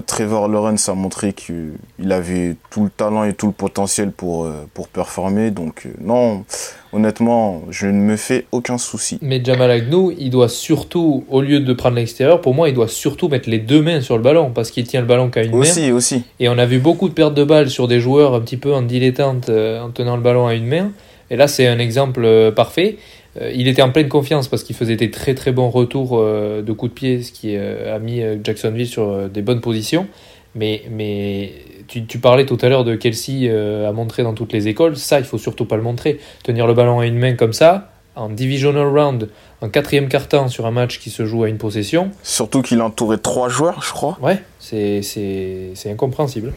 [0.07, 1.77] Trevor Lawrence a montré qu'il
[2.11, 5.51] avait tout le talent et tout le potentiel pour, pour performer.
[5.51, 6.45] Donc, non,
[6.93, 9.19] honnêtement, je ne me fais aucun souci.
[9.23, 12.89] Mais Jamal Agnew, il doit surtout, au lieu de prendre l'extérieur, pour moi, il doit
[12.89, 15.53] surtout mettre les deux mains sur le ballon parce qu'il tient le ballon qu'à une
[15.53, 15.59] main.
[15.59, 16.25] Aussi, aussi.
[16.41, 18.73] Et on a vu beaucoup de pertes de balles sur des joueurs un petit peu
[18.73, 20.93] en dilettante euh, en tenant le ballon à une main.
[21.33, 22.99] Et là, c'est un exemple euh, parfait.
[23.41, 26.61] Euh, il était en pleine confiance parce qu'il faisait des très très bons retours euh,
[26.61, 30.07] de coups de pied, ce qui a mis Jacksonville sur des bonnes positions.
[30.55, 31.53] Mais, mais
[31.93, 34.97] tu, tu parlais tout à l'heure de Kelsey euh, à montrer dans toutes les écoles.
[34.97, 36.21] Ça, il faut surtout pas le montrer.
[36.43, 39.29] Tenir le ballon à une main comme ça, en divisional round,
[39.61, 42.87] en quatrième quart-temps sur un match qui se joue à une possession, Surtout qu'il a
[42.87, 44.17] entouré trois joueurs, je crois.
[44.23, 46.53] ouais, c'est c'est- c'est incompréhensible.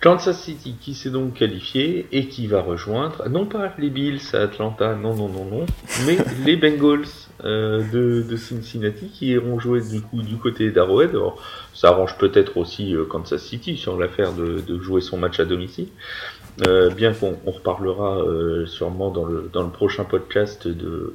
[0.00, 4.38] Kansas City qui s'est donc qualifié et qui va rejoindre, non pas les Bills à
[4.38, 5.66] Atlanta, non, non, non, non,
[6.06, 7.06] mais les Bengals
[7.44, 11.16] euh, de, Cincinnati qui iront jouer du coup du côté d'Arrowhead.
[11.74, 15.88] Ça arrange peut-être aussi euh, Kansas City sur l'affaire de, jouer son match à domicile.
[16.66, 18.22] Euh, bien qu'on on reparlera
[18.66, 21.14] sûrement dans le, dans le prochain podcast de,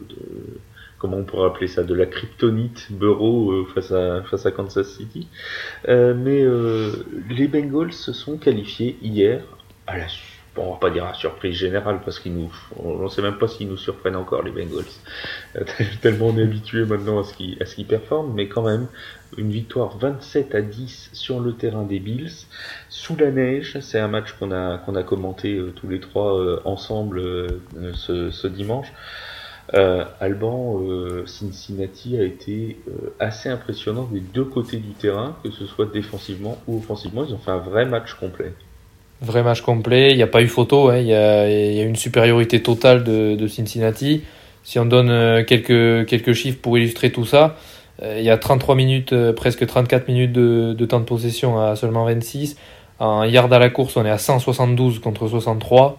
[0.98, 4.90] comment on pourrait appeler ça, de la kryptonite Burrow euh, face, à, face à Kansas
[4.90, 5.28] City.
[5.88, 6.44] Mais
[7.30, 9.42] les Bengals se sont qualifiés hier
[9.86, 10.08] à la
[10.58, 13.48] on va pas dire à surprise générale parce qu'ils nous on ne sait même pas
[13.48, 14.86] s'ils nous surprennent encore les Bengals
[15.56, 15.64] Euh,
[16.02, 18.88] tellement on est habitué maintenant à ce qu'ils performent mais quand même
[19.38, 22.46] une victoire 27 à 10 sur le terrain des Bills
[22.90, 27.22] sous la neige c'est un match qu'on a commenté euh, tous les trois euh, ensemble
[27.94, 28.92] ce, dimanche
[29.74, 30.82] Alban,
[31.26, 32.80] Cincinnati a été
[33.20, 37.26] assez impressionnant des deux côtés du terrain, que ce soit défensivement ou offensivement.
[37.26, 38.54] Ils ont fait un vrai match complet.
[39.22, 40.98] Vrai match complet, il n'y a pas eu photo, hein.
[40.98, 44.22] il y, a, une supériorité totale de, Cincinnati.
[44.64, 47.56] si on donne quelques, quelques chiffres pour illustrer tout ça,
[48.04, 52.58] il y a 33 minutes, presque 34 minutes de, temps de possession à seulement 26.
[53.00, 55.98] En yards à la course, on est à 172 contre 63.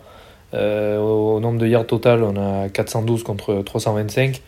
[0.52, 4.40] au nombre de yards total, on a 412 contre 325.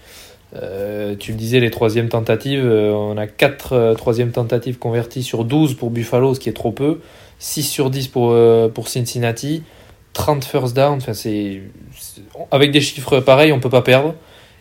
[0.57, 5.23] Euh, tu le disais, les troisièmes tentatives, euh, on a 4 euh, troisièmes tentatives converties
[5.23, 7.01] sur 12 pour Buffalo, ce qui est trop peu.
[7.41, 8.37] 6 sur 10 pour,
[8.73, 9.63] pour Cincinnati.
[10.13, 10.99] 30 first down.
[10.99, 11.63] Enfin, c'est,
[12.51, 14.15] avec des chiffres pareils, on peut pas perdre.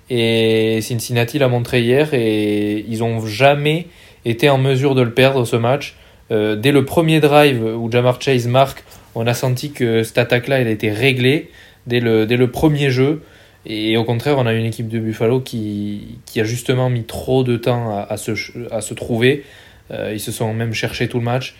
[0.10, 3.88] Et Cincinnati l'a montré hier et ils n'ont jamais
[4.26, 5.96] été en mesure de le perdre ce match.
[6.30, 8.84] dès le premier drive où Jamar Chase marque,
[9.16, 11.50] on a senti que cette attaque-là, elle était réglée
[11.88, 13.22] dès le, dès le premier jeu.
[13.66, 17.44] Et au contraire, on a une équipe de Buffalo qui, qui a justement mis trop
[17.44, 18.32] de temps à, à, se,
[18.72, 19.44] à se, trouver.
[19.92, 21.56] Euh, ils se sont même cherchés tout le match.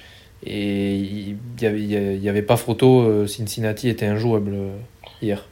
[0.46, 3.02] Et il n'y avait, il y avait, pas photo.
[3.02, 4.72] Euh, Cincinnati était injouable euh,
[5.22, 5.46] hier.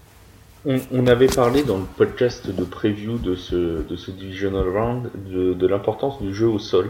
[0.91, 5.67] On, avait parlé dans le podcast de preview de ce, de ce divisional round de,
[5.67, 6.89] l'importance du jeu au sol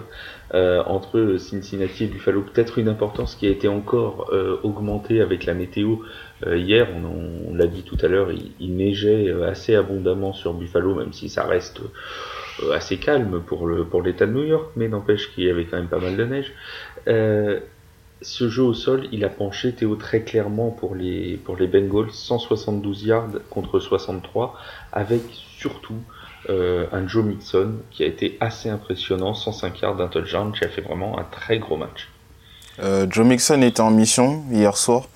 [0.56, 2.42] euh, entre Cincinnati et Buffalo.
[2.42, 4.32] Peut-être une importance qui a été encore
[4.64, 5.98] augmentée avec la météo
[6.44, 8.30] hier, on, l'a dit tout à l'heure,
[8.60, 11.82] il, neigeait euh, assez abondamment sur Buffalo, même si ça reste
[12.74, 15.78] assez calme pour le pour l'État de New York, mais n'empêche qu'il y avait quand
[15.78, 16.52] même pas mal de neige.
[18.22, 22.12] Ce jeu au sol, il a penché Théo très clairement pour les pour les Bengals,
[22.12, 24.56] 172 yards contre 63,
[24.92, 25.22] avec
[25.58, 26.02] surtout
[26.50, 30.80] un Joe Mixon qui a été assez impressionnant, 105 yards d'un touchdown, qui a fait
[30.80, 32.10] vraiment un très gros match.
[32.80, 35.08] Joe Mixon était en mission hier soir.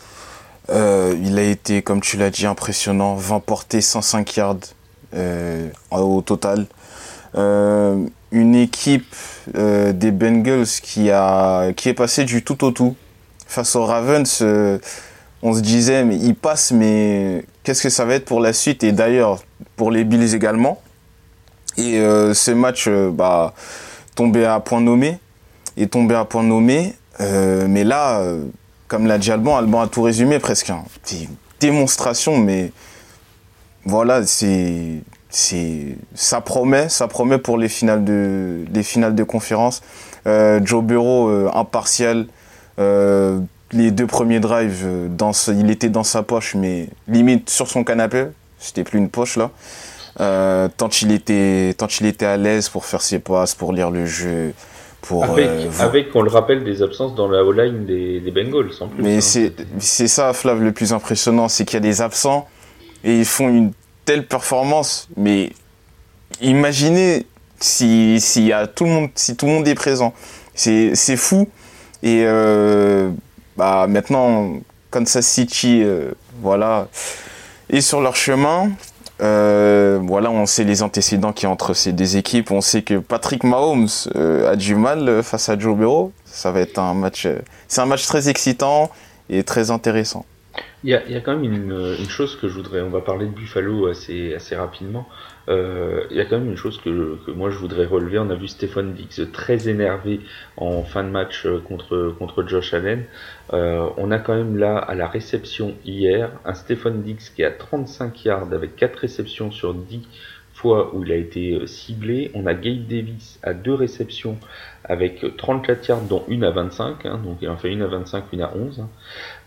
[0.70, 3.16] Euh, il a été, comme tu l'as dit, impressionnant.
[3.16, 4.58] 20 portées, 105 yards
[5.14, 6.66] euh, au total.
[7.36, 9.16] Euh, une équipe
[9.54, 12.96] des Bengals qui, a, qui est passée du tout au tout.
[13.46, 14.42] Face aux Ravens,
[15.42, 18.86] on se disait, mais il passe, mais qu'est-ce que ça va être pour la suite?
[18.86, 19.44] Et d'ailleurs,
[19.76, 20.82] pour les Bills également.
[21.78, 22.00] Et
[22.34, 23.54] ce match, bah,
[24.16, 25.20] tombé à point nommé.
[25.76, 26.96] Et tombé à point nommé.
[27.20, 28.24] mais là,
[28.92, 30.70] comme l'a dit Alban, Alban a tout résumé presque.
[30.70, 30.84] Hein.
[31.62, 32.74] Démonstration, mais
[33.86, 39.82] voilà, c'est, c'est, ça promet, ça promet pour les finales de, les finales de conférence.
[40.28, 42.28] Euh, Joe Bureau euh, impartial.
[42.80, 43.40] Euh,
[43.72, 48.26] les deux premiers drives, dans il était dans sa poche, mais limite sur son canapé.
[48.60, 49.50] C'était plus une poche là.
[50.78, 54.06] tant il était, tant il était à l'aise pour faire ses passes, pour lire le
[54.06, 54.54] jeu,
[55.10, 58.88] avec, euh, avec, on le rappelle, des absences dans la O-line des, des, Bengals en
[58.88, 59.04] plus.
[59.04, 59.50] Mais hein.
[59.80, 62.48] c'est ça, Flav, le plus impressionnant, c'est qu'il y a des absents
[63.04, 63.72] et ils font une
[64.06, 65.08] telle performance.
[65.18, 65.52] Mais
[66.42, 67.26] imaginez
[67.60, 70.14] si, si, tout, le monde, est présent.
[70.54, 71.48] C'est fou.
[72.04, 73.12] Et euh,
[73.58, 74.54] bah, maintenant,
[74.90, 76.12] Kansas City, euh,
[76.42, 76.88] voilà,
[77.70, 78.72] est sur leur chemin.
[79.22, 82.50] Euh, voilà, on sait les antécédents qui entre ces deux équipes.
[82.50, 86.12] On sait que Patrick Mahomes a du mal face à Joe Burrow.
[86.26, 86.94] C'est un
[87.86, 88.90] match très excitant
[89.30, 90.26] et très intéressant.
[90.84, 92.82] Il y a, il y a quand même une, une, chose que je voudrais.
[92.82, 95.08] On va parler de Buffalo assez, assez rapidement.
[95.48, 98.18] Euh, il y a quand même une chose que, que, moi je voudrais relever.
[98.18, 100.22] On a vu Stéphane Diggs très énervé
[100.58, 103.06] en fin de match euh, contre, contre Josh Allen.
[103.54, 107.52] Euh, on a quand même là à la réception hier un Stéphane Diggs qui a
[107.52, 110.08] 35 yards avec 4 réceptions sur 10
[110.62, 112.32] fois où il a été euh, ciblé.
[112.34, 114.38] On a Gabe Davis à deux réceptions
[114.84, 117.06] avec 34 yards, dont une à 25.
[117.06, 118.80] Hein, donc il en fait une à 25, une à 11.
[118.80, 118.90] Hein.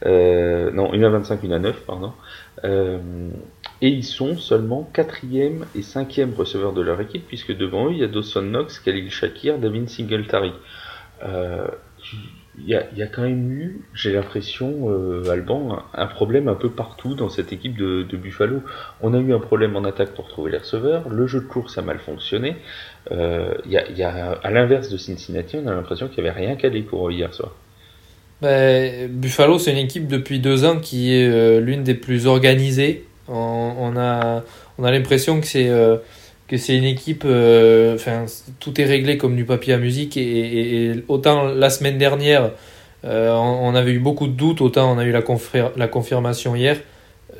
[0.07, 2.13] Euh, non, une à 25, une à 9, pardon.
[2.65, 2.99] Euh,
[3.83, 7.99] et ils sont seulement quatrième et cinquième receveurs de leur équipe, puisque devant eux, il
[7.99, 10.53] y a Dawson Knox, Khalil Shakir, David Singletary.
[11.25, 11.67] Euh,
[12.57, 14.89] il y, a, quand même eu, j'ai l'impression,
[15.29, 18.63] Alban, un, problème un peu partout dans cette équipe de, de, Buffalo.
[19.01, 21.79] On a eu un problème en attaque pour trouver les receveurs, le jeu de course
[21.79, 22.57] a mal fonctionné.
[23.13, 26.83] Euh, y a, à l'inverse de Cincinnati, on a l'impression qu'il n'y avait rien calé
[26.83, 27.53] pour hier soir.
[28.43, 33.05] Ben, Buffalo, c'est une équipe depuis deux ans qui est euh, l'une des plus organisées.
[33.29, 34.43] On, a,
[34.77, 35.97] on a l'impression que c'est euh,
[36.51, 38.27] une équipe, euh, enfin,
[38.61, 40.17] tout est réglé comme du papier à musique.
[40.17, 42.51] Et, autant la semaine dernière,
[43.03, 45.23] on, on, avait eu beaucoup de doutes, autant on a eu la,
[45.77, 46.77] la confirmation hier.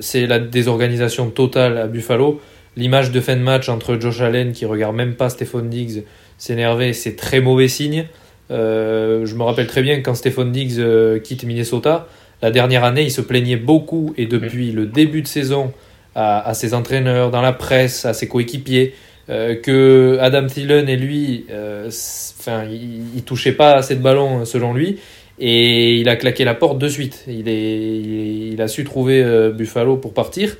[0.01, 2.41] C'est la désorganisation totale à Buffalo.
[2.77, 6.03] L'image de fin de match entre Josh Allen, qui regarde même pas Stephon Diggs,
[6.39, 8.07] s'énerver, c'est très mauvais signe.
[8.51, 12.09] Euh, je me rappelle très bien quand Stephon Diggs euh, quitte Minnesota,
[12.43, 15.73] la dernière année, il se plaignait beaucoup et depuis le début de saison,
[16.17, 18.95] à, ses entraîneurs, dans la presse, à ses coéquipiers,
[19.31, 24.45] euh, que Adam Thielen et lui, euh, enfin, il, il, touchait pas assez de ballons
[24.45, 24.99] selon lui,
[25.41, 27.25] et il a claqué la porte de suite.
[27.27, 30.57] Il, a su trouver Buffalo pour partir.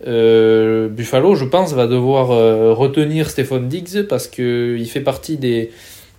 [0.00, 2.28] Buffalo, je pense, va devoir
[2.76, 5.70] retenir Stephon Diggs parce qu'il fait partie des,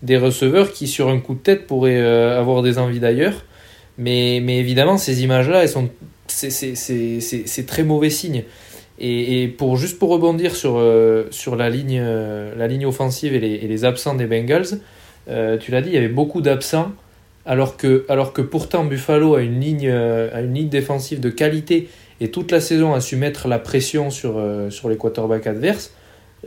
[0.02, 3.46] des receveurs qui, sur un coup de tête, pourraient avoir des envies d'ailleurs.
[3.98, 5.90] Mais, mais évidemment, ces images-là, elles sont,
[6.28, 8.44] c'est très mauvais signe.
[9.00, 10.84] Et, et, pour juste pour rebondir sur,
[11.30, 14.80] sur la, ligne, la ligne offensive et les, les absents des Bengals,
[15.28, 16.92] tu l'as dit, il y avait beaucoup d'absents
[17.48, 21.30] alors que, alors que pourtant Buffalo a une, ligne, euh, a une ligne défensive de
[21.30, 21.88] qualité
[22.20, 25.94] et toute la saison a su mettre la pression sur, euh, sur les quarterbacks adverses,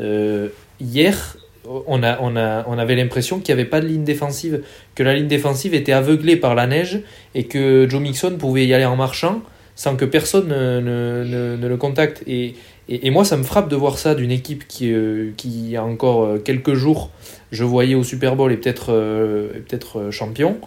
[0.01, 0.49] euh,
[0.81, 4.63] hier, on, a, on, a, on avait l'impression qu'il n'y avait pas de ligne défensive,
[4.95, 7.01] que la ligne défensive était aveuglée par la neige
[7.35, 9.43] et que Joe Mixon pouvait y aller en marchant
[9.77, 12.23] sans que personne ne, ne, le contacte.
[12.27, 12.55] Et,
[12.89, 14.93] et, moi, ça me frappe de voir ça d'une équipe qui,
[15.39, 17.11] qui, il y a encore quelques jours,
[17.51, 20.59] je voyais au Super Bowl et peut-être peut-être champion.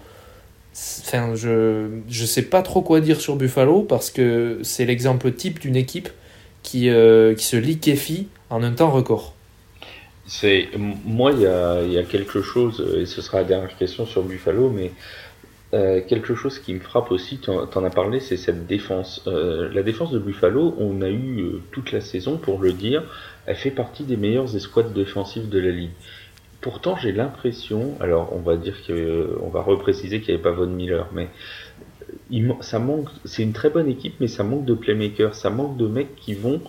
[0.74, 5.59] Enfin, je ne sais pas trop quoi dire sur Buffalo parce que c'est l'exemple type
[5.59, 6.09] d'une équipe
[6.63, 9.36] qui, euh, qui se liquéfie en un temps record.
[10.26, 14.05] C'est moi il y a, y a, quelque chose et ce sera la dernière question
[14.05, 14.91] sur Buffalo mais
[15.74, 19.24] euh, quelque chose qui me frappe aussi, tu en, as parlé, c'est cette défense.
[19.26, 23.03] Euh, la défense de Buffalo, on a eu toute la saison pour le dire,
[23.47, 25.91] elle fait partie des meilleures escouades défensives de la ligue.
[26.64, 30.55] Pourtant, j'ai l'impression, alors on va dire que, on va repréciser qu'il n'y avait pas
[30.55, 31.28] Von Miller, mais
[32.30, 35.76] il, ça manque, c'est une très bonne équipe, mais ça manque de playmakers, ça manque
[35.76, 36.61] de mecs qui vont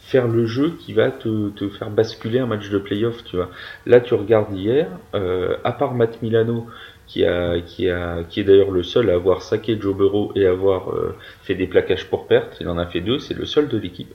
[0.00, 3.50] faire le jeu qui va te, faire basculer un match de playoff, tu vois.
[3.84, 6.66] Là, tu regardes hier, euh, à part Matt Milano,
[7.06, 11.66] qui est d'ailleurs le seul à avoir saqué Joe Burrow et avoir euh, fait des
[11.66, 14.14] plaquages pour perte, il en a fait deux, c'est le seul de l'équipe.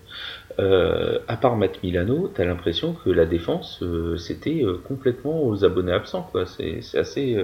[0.60, 5.64] Euh, à part Matt Milano, t'as l'impression que la défense euh, c'était euh, complètement aux
[5.64, 6.28] abonnés absents.
[6.32, 6.46] Quoi.
[6.48, 7.38] C'est, c'est assez,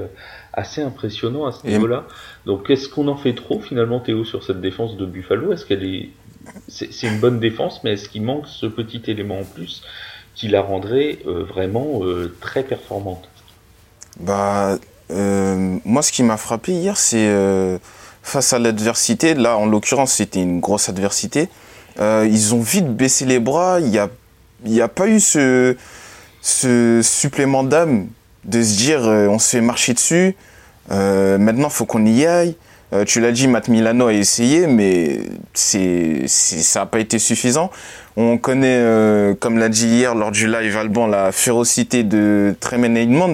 [0.51, 2.05] assez impressionnant à ce niveau-là.
[2.47, 5.53] Donc est-ce qu'on en fait trop finalement Théo sur cette défense de Buffalo?
[5.53, 6.09] Est-ce qu'elle est,
[6.67, 9.83] c'est, c'est une bonne défense, mais est-ce qu'il manque ce petit élément en plus
[10.33, 12.01] qui la rendrait vraiment
[12.41, 13.29] très performante?
[14.19, 17.31] Bah moi ce qui m'a frappé hier c'est
[18.23, 19.35] face à l'adversité.
[19.35, 21.49] Là en l'occurrence c'était une grosse adversité
[21.99, 23.79] euh, ils ont vite baissé les bras.
[23.79, 24.09] Il n'y a,
[24.65, 25.75] y a pas eu ce,
[26.41, 28.07] ce supplément d'âme
[28.45, 30.35] de se dire euh, on se fait marcher dessus.
[30.91, 32.55] Euh, maintenant, faut qu'on y aille.
[32.91, 35.21] Euh, tu l'as dit, Matt Milano a essayé, mais
[35.53, 37.71] c'est, ça n'a pas été suffisant.
[38.17, 43.33] On connaît, comme l'a dit hier lors du live Alban, la férocité de Tremaine Edmonds.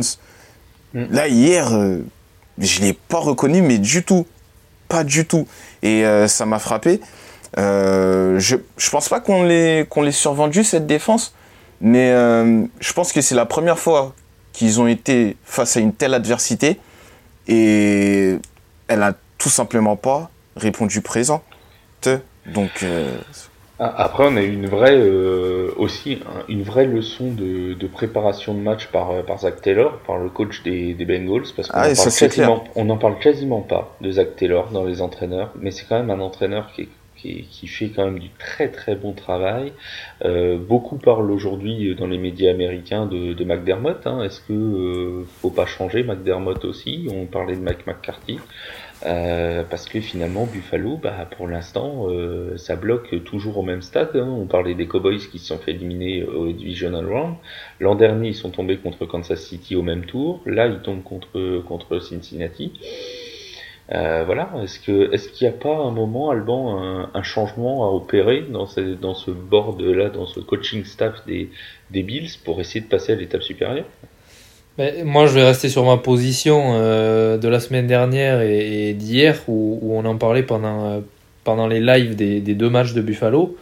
[0.93, 1.03] Mm.
[1.09, 1.71] Là, hier,
[2.57, 4.25] je l'ai pas reconnu, mais du tout.
[4.87, 5.47] Pas du tout.
[5.83, 7.01] Et ça m'a frappé.
[7.57, 11.33] Euh, je je pense pas qu'on les qu'on les survendu cette défense,
[11.81, 14.13] mais euh, je pense que c'est la première fois
[14.53, 16.79] qu'ils ont été face à une telle adversité
[17.47, 18.35] et
[18.87, 21.43] elle a tout simplement pas répondu présent.
[22.45, 23.17] Donc euh,
[23.79, 28.59] après, on a eu une vraie euh, aussi une vraie leçon de, de, préparation de
[28.59, 32.85] match par par Zach Taylor, par le coach des, des Bengals, parce qu'on ah, on
[32.85, 36.21] n'en parle quasiment pas de Zach Taylor dans les entraîneurs, mais c'est quand même un
[36.21, 36.89] entraîneur qui est
[37.21, 39.73] qui, fait quand même du très très bon travail.
[40.25, 44.05] Euh, beaucoup parlent aujourd'hui dans les médias américains de, de McDermott.
[44.05, 44.23] Hein.
[44.23, 47.07] Est-ce que euh, faut pas changer McDermott aussi?
[47.11, 48.39] On parlait de Mike McCarthy.
[49.05, 54.11] Euh, parce que finalement Buffalo, bah, pour l'instant, euh, ça bloque toujours au même stade.
[54.15, 54.27] Hein.
[54.27, 57.35] On parlait des Cowboys qui se sont fait éliminer au Divisional Round.
[57.79, 60.41] L'an dernier, ils sont tombés contre Kansas City au même tour.
[60.45, 62.73] Là, ils tombent contre contre Cincinnati.
[63.91, 67.85] Euh, voilà, est-ce que est-ce qu'il n'y a pas un moment, Alban, un, un, changement
[67.85, 71.49] à opérer dans ce, dans ce board là, dans ce coaching staff des,
[71.89, 73.85] des Bills pour essayer de passer à l'étape supérieure?
[74.77, 78.93] Ben, Moi, je vais rester sur ma position euh, de la semaine dernière et, et
[78.93, 80.99] d'hier où, où, on en parlait pendant, euh,
[81.43, 83.57] pendant les lives des, des deux matchs de Buffalo.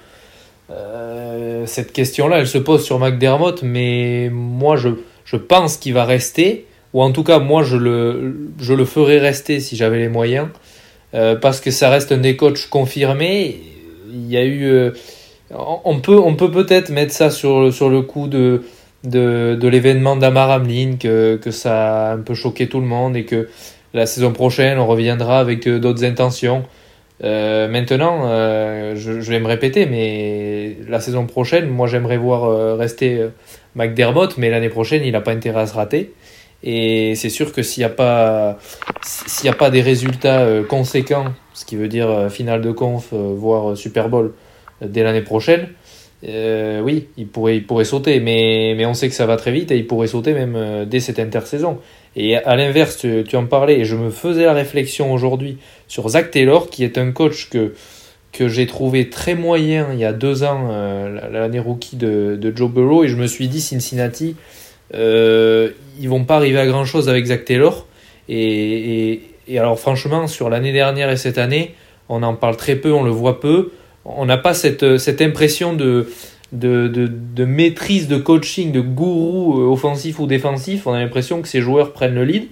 [0.70, 4.90] Euh, cette question-là, elle se pose sur McDermott, mais moi, je,
[5.26, 9.20] je pense qu'il va rester ou en tout cas moi je le, je le ferais
[9.20, 10.48] rester si j'avais les moyens,
[11.14, 13.62] euh, parce que ça reste un des coachs confirmés.
[14.10, 14.92] Il y a eu, euh,
[15.52, 18.64] on peut on peut peut-être mettre ça sur, sur le coup de,
[19.04, 23.16] de, de l'événement d'Amar Hamlin, que, que ça a un peu choqué tout le monde
[23.16, 23.48] et que
[23.94, 26.64] la saison prochaine on reviendra avec euh, d'autres intentions.
[27.20, 28.30] Maintenant,
[28.96, 33.26] je, je, vais me répéter, mais la saison prochaine, moi j'aimerais voir rester
[33.74, 36.14] McDermott, mais l'année prochaine, il n'a pas intérêt à se rater.
[36.64, 38.58] Et c'est sûr que s'il n'y a pas
[39.04, 42.72] s'il y a pas des résultats euh, conséquents, ce qui veut dire euh, finale de
[42.72, 44.34] conf, euh, voire Super Bowl
[44.82, 45.70] dès l'année prochaine,
[46.24, 49.72] oui, il pourrait, il pourrait sauter, mais, mais on sait que ça va très vite
[49.72, 51.80] et il pourrait sauter même dès cette intersaison.
[52.16, 56.10] Et à l'inverse, tu, tu, en parlais et je me faisais la réflexion aujourd'hui sur
[56.10, 57.74] Zach Taylor, qui est un coach que,
[58.32, 60.70] que j'ai trouvé très moyen il y a deux ans,
[61.32, 64.36] l'année rookie de, de, Joe Burrow, et je me suis dit Cincinnati,
[64.94, 65.70] euh,
[66.00, 67.86] ils vont pas arriver à grand chose avec Zach Taylor.
[68.30, 69.22] Et,
[69.56, 71.74] alors franchement, sur l'année dernière et cette année,
[72.10, 73.72] on en parle très peu, on le voit peu.
[74.06, 76.08] On n'a pas cette, cette impression de,
[76.52, 80.88] de, de, de, maîtrise de coaching, de gourou euh, offensif ou défensif.
[80.88, 82.48] On a l'impression que ces joueurs prennent le lead.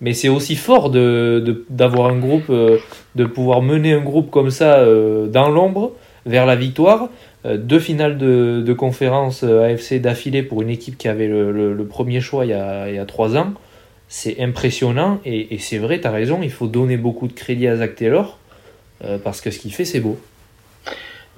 [0.00, 2.78] Mais c'est aussi fort d'avoir un groupe, euh,
[3.14, 5.92] de pouvoir mener un groupe comme ça euh, dans l'ombre
[6.26, 7.08] vers la victoire.
[7.44, 12.50] Deux finales de, conférence AFC d'affilée pour une équipe qui avait le, premier choix il
[12.50, 13.54] y, a, trois ans.
[14.08, 17.76] C'est impressionnant et, c'est vrai, tu as raison, il faut donner beaucoup de crédit à
[17.76, 18.38] Zach Taylor
[19.24, 20.18] parce que ce qu'il fait, c'est beau.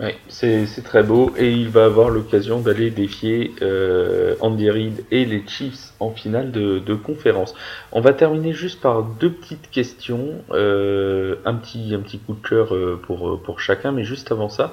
[0.00, 5.24] Oui, c'est très beau et il va avoir l'occasion d'aller défier euh, Andy Reid et
[5.24, 7.54] les Chiefs en finale de, conférence.
[7.92, 12.44] On va terminer juste par deux petites questions, euh, un petit un petit coup de
[12.44, 14.72] cœur euh, pour pour chacun, mais juste avant ça,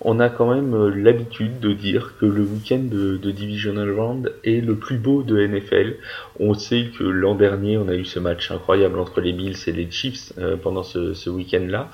[0.00, 4.64] on a quand même euh, l'habitude de dire que le week-end de, Divisional Round est
[4.64, 5.96] le plus beau de NFL.
[6.40, 9.72] On sait que l'an dernier, on a eu ce match incroyable entre les Bills et
[9.72, 11.90] les Chiefs euh, pendant ce, week-end-là.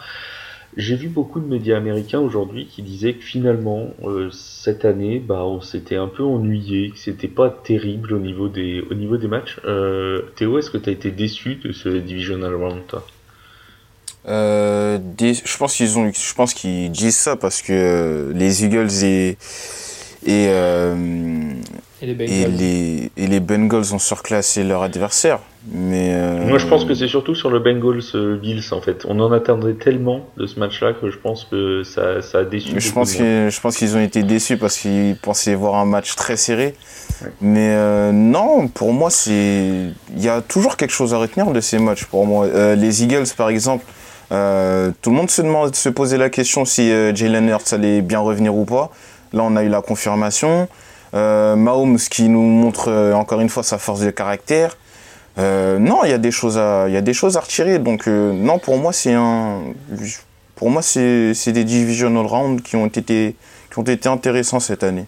[0.77, 5.45] J'ai vu beaucoup de médias américains aujourd'hui qui disaient que finalement euh, cette année, bah,
[5.45, 9.61] on s'était un peu ennuyé, que c'était pas terrible au niveau des matchs.
[10.37, 13.07] Théo, est-ce que tu as été déçu de ce divisional round toi?
[14.29, 19.37] Euh, Je pense qu'ils ont, je pense qu'ils disent ça parce que les Eagles et
[20.27, 20.95] et, euh,
[22.01, 25.41] et, les et, les, et, les Bengals ont surclassé leur adversaire.
[25.71, 26.47] Mais euh...
[26.47, 29.05] Moi, je pense que c'est surtout sur le Bengals euh, Bills en fait.
[29.09, 32.73] On en attendait tellement de ce match-là que je pense que ça, ça a déçu.
[32.79, 36.15] Je pense, que, je pense qu'ils ont été déçus parce qu'ils pensaient voir un match
[36.17, 36.75] très serré.
[37.23, 37.29] Ouais.
[37.41, 41.61] Mais euh, non, pour moi, c'est il y a toujours quelque chose à retenir de
[41.61, 42.05] ces matchs.
[42.05, 43.85] Pour moi, euh, les Eagles, par exemple,
[44.35, 48.55] euh, tout le monde se se posait la question si Jalen Hurts allait bien revenir
[48.55, 48.91] ou pas.
[49.33, 50.69] Là, on a eu la confirmation.
[51.15, 54.77] Euh, Mahomes qui nous montre euh, encore une fois sa force de caractère.
[55.39, 57.79] Euh, non, il y a des choses à, y retirer.
[57.79, 59.13] Donc euh, non, pour moi c'est
[61.53, 63.37] des divisional rounds qui ont été,
[64.07, 65.07] intéressants cette année.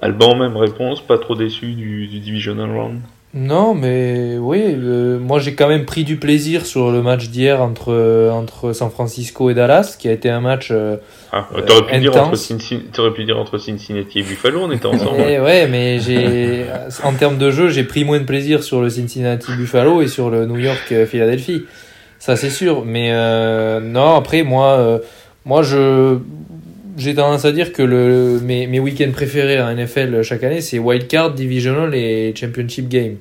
[0.00, 3.00] Alban, même réponse, pas trop déçu du divisional round?
[3.34, 7.60] Non, mais oui, euh, moi j'ai quand même pris du plaisir sur le match d'hier
[7.60, 10.96] entre, entre San Francisco et Dallas, qui a été un match euh,
[11.32, 15.20] ah, t'aurais, pu dire entre Cincinnati, pu dire entre Cincinnati et Buffalo, on était ensemble.
[15.20, 16.64] et ouais, mais j'ai,
[17.04, 20.30] en termes de jeu, j'ai pris moins de plaisir sur le Cincinnati Buffalo et sur
[20.30, 21.64] le New York Philadelphie.
[22.18, 24.98] Ça c'est sûr, mais euh, non, après moi, euh,
[25.44, 26.18] moi je
[26.98, 30.78] j'ai tendance à dire que le, mes, mes week-ends préférés en NFL chaque année, c'est
[30.78, 33.16] Wildcard, Divisional et Championship Game.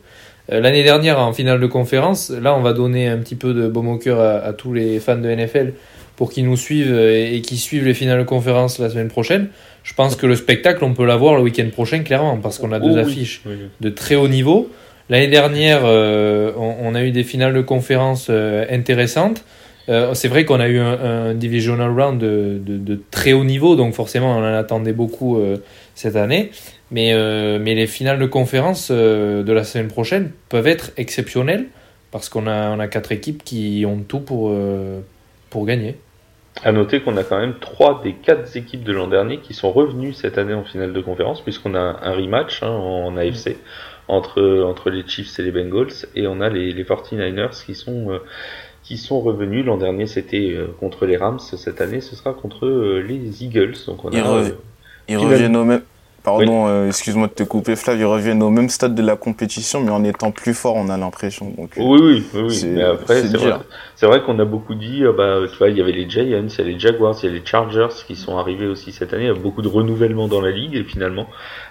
[0.51, 3.67] Euh, L'année dernière, en finale de conférence, là, on va donner un petit peu de
[3.67, 5.73] baume au cœur à, à tous les fans de NFL
[6.15, 9.49] pour qu'ils nous suivent et, et qui suivent les finales de conférence la semaine prochaine.
[9.83, 12.79] Je pense que le spectacle, on peut l'avoir le week-end prochain, clairement, parce qu'on a
[12.79, 13.41] deux Oh oui, affiches
[13.79, 14.69] de très haut niveau.
[15.09, 19.43] L'année dernière, euh, on, on a eu des finales de conférence euh, intéressantes.
[19.89, 24.37] Euh, c'est vrai qu'on a eu un, divisional round de, très haut niveau, donc forcément
[24.37, 25.57] on en attendait beaucoup euh,
[25.95, 26.51] cette année.
[26.91, 31.65] Mais, euh, mais les finales de conférence de la semaine prochaine peuvent être exceptionnelles
[32.11, 34.55] parce qu'on a, on quatre équipes qui ont tout pour,
[35.65, 35.95] gagner.
[36.63, 39.71] À noter qu'on a quand même trois des quatre équipes de l'an dernier qui sont
[39.71, 43.57] revenues cette année en finale de conférence, puisqu'on a un rematch hein, en AFC
[44.07, 48.17] entre, les Chiefs et les Bengals, et on a les, les 49ers qui sont,
[48.87, 49.65] qui sont revenus.
[49.65, 53.73] L'an dernier, c'était euh, contre les Rams, cette année, ce sera contre euh, les Eagles.
[53.85, 54.49] Donc on a, euh,
[55.09, 55.81] ils Finalement- reviennent au même.
[56.27, 57.97] Pardon, euh, excuse-moi de te couper, Flav.
[57.97, 60.97] Ils reviennent au même stade de la compétition, mais en étant plus fort, on a
[60.97, 61.49] l'impression.
[61.57, 62.53] Donc, euh, Oui, oui, oui, oui.
[62.53, 63.21] C'est- mais après,
[63.95, 66.23] c'est vrai, qu'on a beaucoup dit, ah bah, tu vois, il y avait les Giants,
[66.23, 69.13] il y a les Jaguars, il y a les Chargers qui sont arrivés aussi cette
[69.13, 71.27] année, il y a beaucoup de renouvellement dans la ligue, et finalement,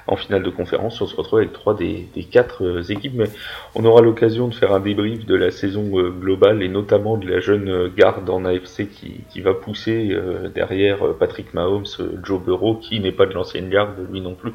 [0.07, 3.29] en finale de conférence, on se retrouve avec trois des, des quatre euh, équipes, mais
[3.75, 7.29] on aura l'occasion de faire un débrief de la saison euh, globale, et notamment de
[7.29, 11.85] la jeune euh, garde en AFC qui, qui va pousser euh, derrière euh, Patrick Mahomes,
[12.01, 14.46] euh, Joe Burrow, qui n'est pas de l'ancienne garde, lui non plus,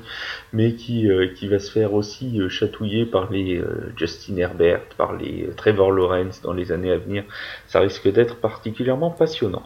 [0.53, 4.81] mais qui, euh, qui va se faire aussi euh, chatouiller par les euh, Justin Herbert,
[4.97, 7.23] par les Trevor Lawrence dans les années à venir.
[7.67, 9.63] Ça risque d'être particulièrement passionnant.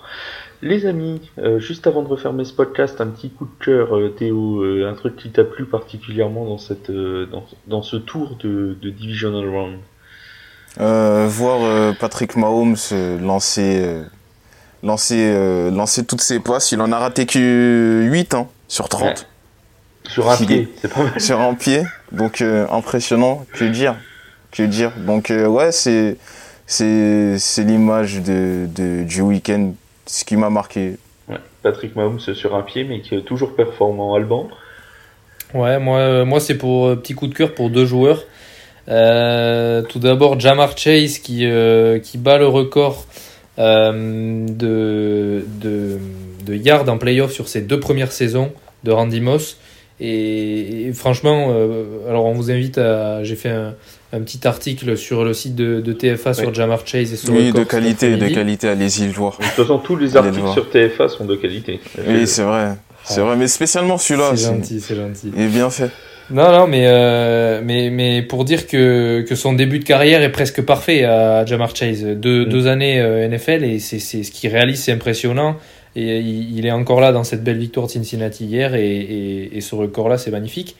[0.61, 4.09] Les amis, euh, juste avant de refermer ce podcast, un petit coup de cœur, euh,
[4.09, 8.75] Théo, euh, un truc qui t'a plu particulièrement dans, cette, dans, dans ce tour de,
[8.81, 9.77] de Divisional Round?
[10.77, 12.75] Voir Patrick Mahomes
[13.21, 14.03] lancer,
[14.83, 19.27] lancer, lancer toutes ses passes, il en a raté que 8 hein, sur 30
[20.09, 21.19] Sur un pied, est- c'est pas mal.
[21.19, 23.95] sur un pied, donc euh, impressionnant, que dire,
[24.51, 24.91] que dire.
[24.97, 26.17] Donc euh, ouais, c'est
[26.67, 29.73] c'est c'est l'image de, de du week-end,
[30.05, 30.97] ce qui m'a marqué.
[31.63, 34.47] Patrick Mahomes sur un pied, mais qui est toujours performant Alban.
[35.55, 38.23] Ouais, moi, moi c'est pour petit coup de cœur pour deux joueurs.
[38.87, 41.47] tout d'abord, Jamar Chase qui,
[42.03, 43.07] qui bat le record
[43.57, 45.97] de, de,
[46.45, 48.51] de yards en playoff sur ses deux premières saisons
[48.83, 49.57] de Randy Moss.
[49.99, 53.23] Et, franchement, euh, alors on vous invite à.
[53.23, 53.73] J'ai fait un,
[54.21, 58.15] petit article sur le site de, TFA sur Jamar Chase et sur Oui, de qualité,
[58.15, 59.37] de qualité, allez-y le voir.
[59.37, 61.79] De toute façon, tous les articles sur TFA sont de qualité.
[62.07, 62.75] Oui, c'est vrai.
[63.03, 64.31] C'est vrai, mais spécialement celui-là.
[64.35, 65.31] C'est gentil, c'est gentil.
[65.35, 65.91] Il est bien fait.
[66.31, 70.31] Non, non, mais, euh, mais, mais pour dire que, que son début de carrière est
[70.31, 72.03] presque parfait à Jamar Chase.
[72.03, 72.49] Deux, mm.
[72.49, 75.57] deux années euh, NFL et c'est ce qu'il réalise, c'est impressionnant.
[75.95, 80.17] Et il est encore là dans cette belle victoire de Cincinnati hier et, ce record-là,
[80.17, 80.75] c'est magnifique.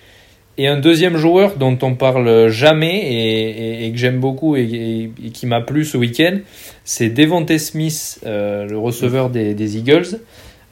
[0.58, 5.62] Et un deuxième joueur dont on parle jamais et, que j'aime beaucoup et, qui m'a
[5.62, 6.38] plu ce week-end,
[6.84, 10.20] c'est Devontae Smith, euh, le receveur des, Eagles,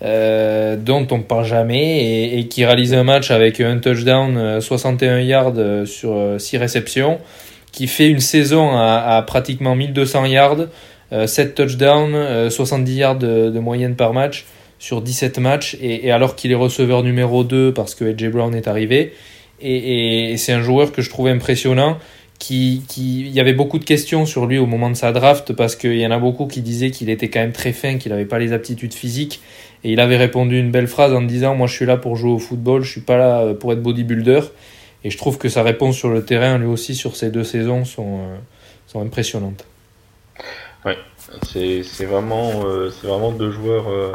[0.02, 5.22] euh, dont on parle jamais et, qui réalise un match avec un touchdown, 61 euh,
[5.22, 7.20] yards sur 6 réceptions,
[7.72, 10.68] qui fait une saison à pratiquement 1200 yards.
[11.26, 14.46] 7 euh, touchdowns, 70 euh, yards de, moyenne par match
[14.80, 18.68] sur 17 matchs, et, alors qu'il est receveur numéro 2 parce que AJ Brown est
[18.68, 19.14] arrivé,
[19.62, 21.98] et, c'est un joueur que je trouve impressionnant.
[22.40, 25.54] Qui, qui, il y avait beaucoup de questions sur lui au moment de sa draft
[25.54, 28.12] parce qu'il y en a beaucoup qui disaient qu'il était quand même très fin, qu'il
[28.12, 29.40] n'avait pas les aptitudes physiques.
[29.86, 32.32] Et il avait répondu une belle phrase en disant Moi, je suis là pour jouer
[32.32, 34.42] au football, je suis pas là pour être bodybuilder.
[35.04, 37.86] Et je trouve que sa réponse sur le terrain, lui aussi, sur ces deux saisons,
[37.86, 38.38] sont, euh,
[38.88, 39.66] sont impressionnantes.
[40.86, 40.98] Ouais,
[41.44, 44.14] c'est vraiment, euh, c'est vraiment deux joueurs, euh,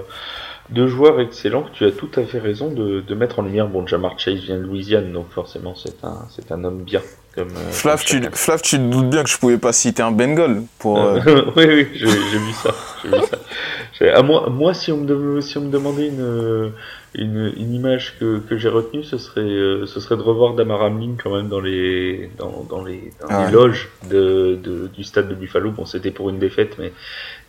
[0.70, 1.64] deux joueurs excellents.
[1.72, 3.68] Tu as tout à fait raison de, de mettre en lumière.
[3.68, 7.00] Bon, Jamar Chase vient de Louisiane, donc forcément c'est un, c'est un homme bien.
[7.34, 10.10] Comme, euh, Flav, tu, Flav, tu te doutes bien que je pouvais pas citer un
[10.10, 10.98] Bengal pour.
[11.56, 12.74] oui, oui, j'ai vu ça.
[13.04, 14.14] Vu ça.
[14.14, 16.72] À moi, moi, si on me, si on me demandait une
[17.14, 20.82] une, une image que, que j'ai retenue, ce serait, euh, ce serait de revoir Damar
[20.82, 25.04] Hamlin quand même dans les, dans, dans les, dans ah les loges de, de, du
[25.04, 25.70] stade de Buffalo.
[25.70, 26.92] Bon, c'était pour une défaite, mais,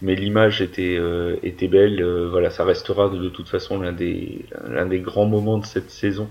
[0.02, 2.02] mais l'image était, euh, était belle.
[2.02, 5.66] Euh, voilà, ça restera de, de toute façon l'un des, l'un des grands moments de
[5.66, 6.30] cette saison.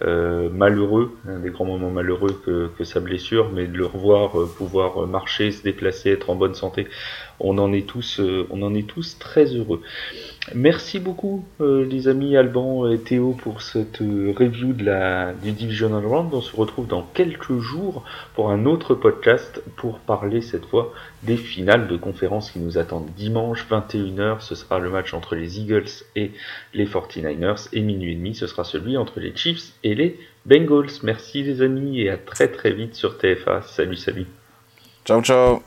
[0.00, 5.06] malheureux, un des grands moments malheureux que, que sa blessure, mais de le revoir pouvoir
[5.08, 6.86] marcher, se déplacer, être en bonne santé,
[7.40, 8.20] on en est tous,
[8.50, 9.82] on en est tous très heureux.
[10.54, 15.52] Merci beaucoup euh, les amis Alban et Théo pour cette euh, review de la, du
[15.52, 16.32] Divisional Round.
[16.32, 20.92] On se retrouve dans quelques jours pour un autre podcast pour parler cette fois
[21.22, 24.40] des finales de conférence qui nous attendent dimanche 21h.
[24.40, 26.32] Ce sera le match entre les Eagles et
[26.72, 30.90] les 49ers et minuit et demi ce sera celui entre les Chiefs et les Bengals.
[31.02, 33.62] Merci les amis et à très très vite sur TFA.
[33.62, 34.26] Salut salut.
[35.04, 35.62] Ciao ciao.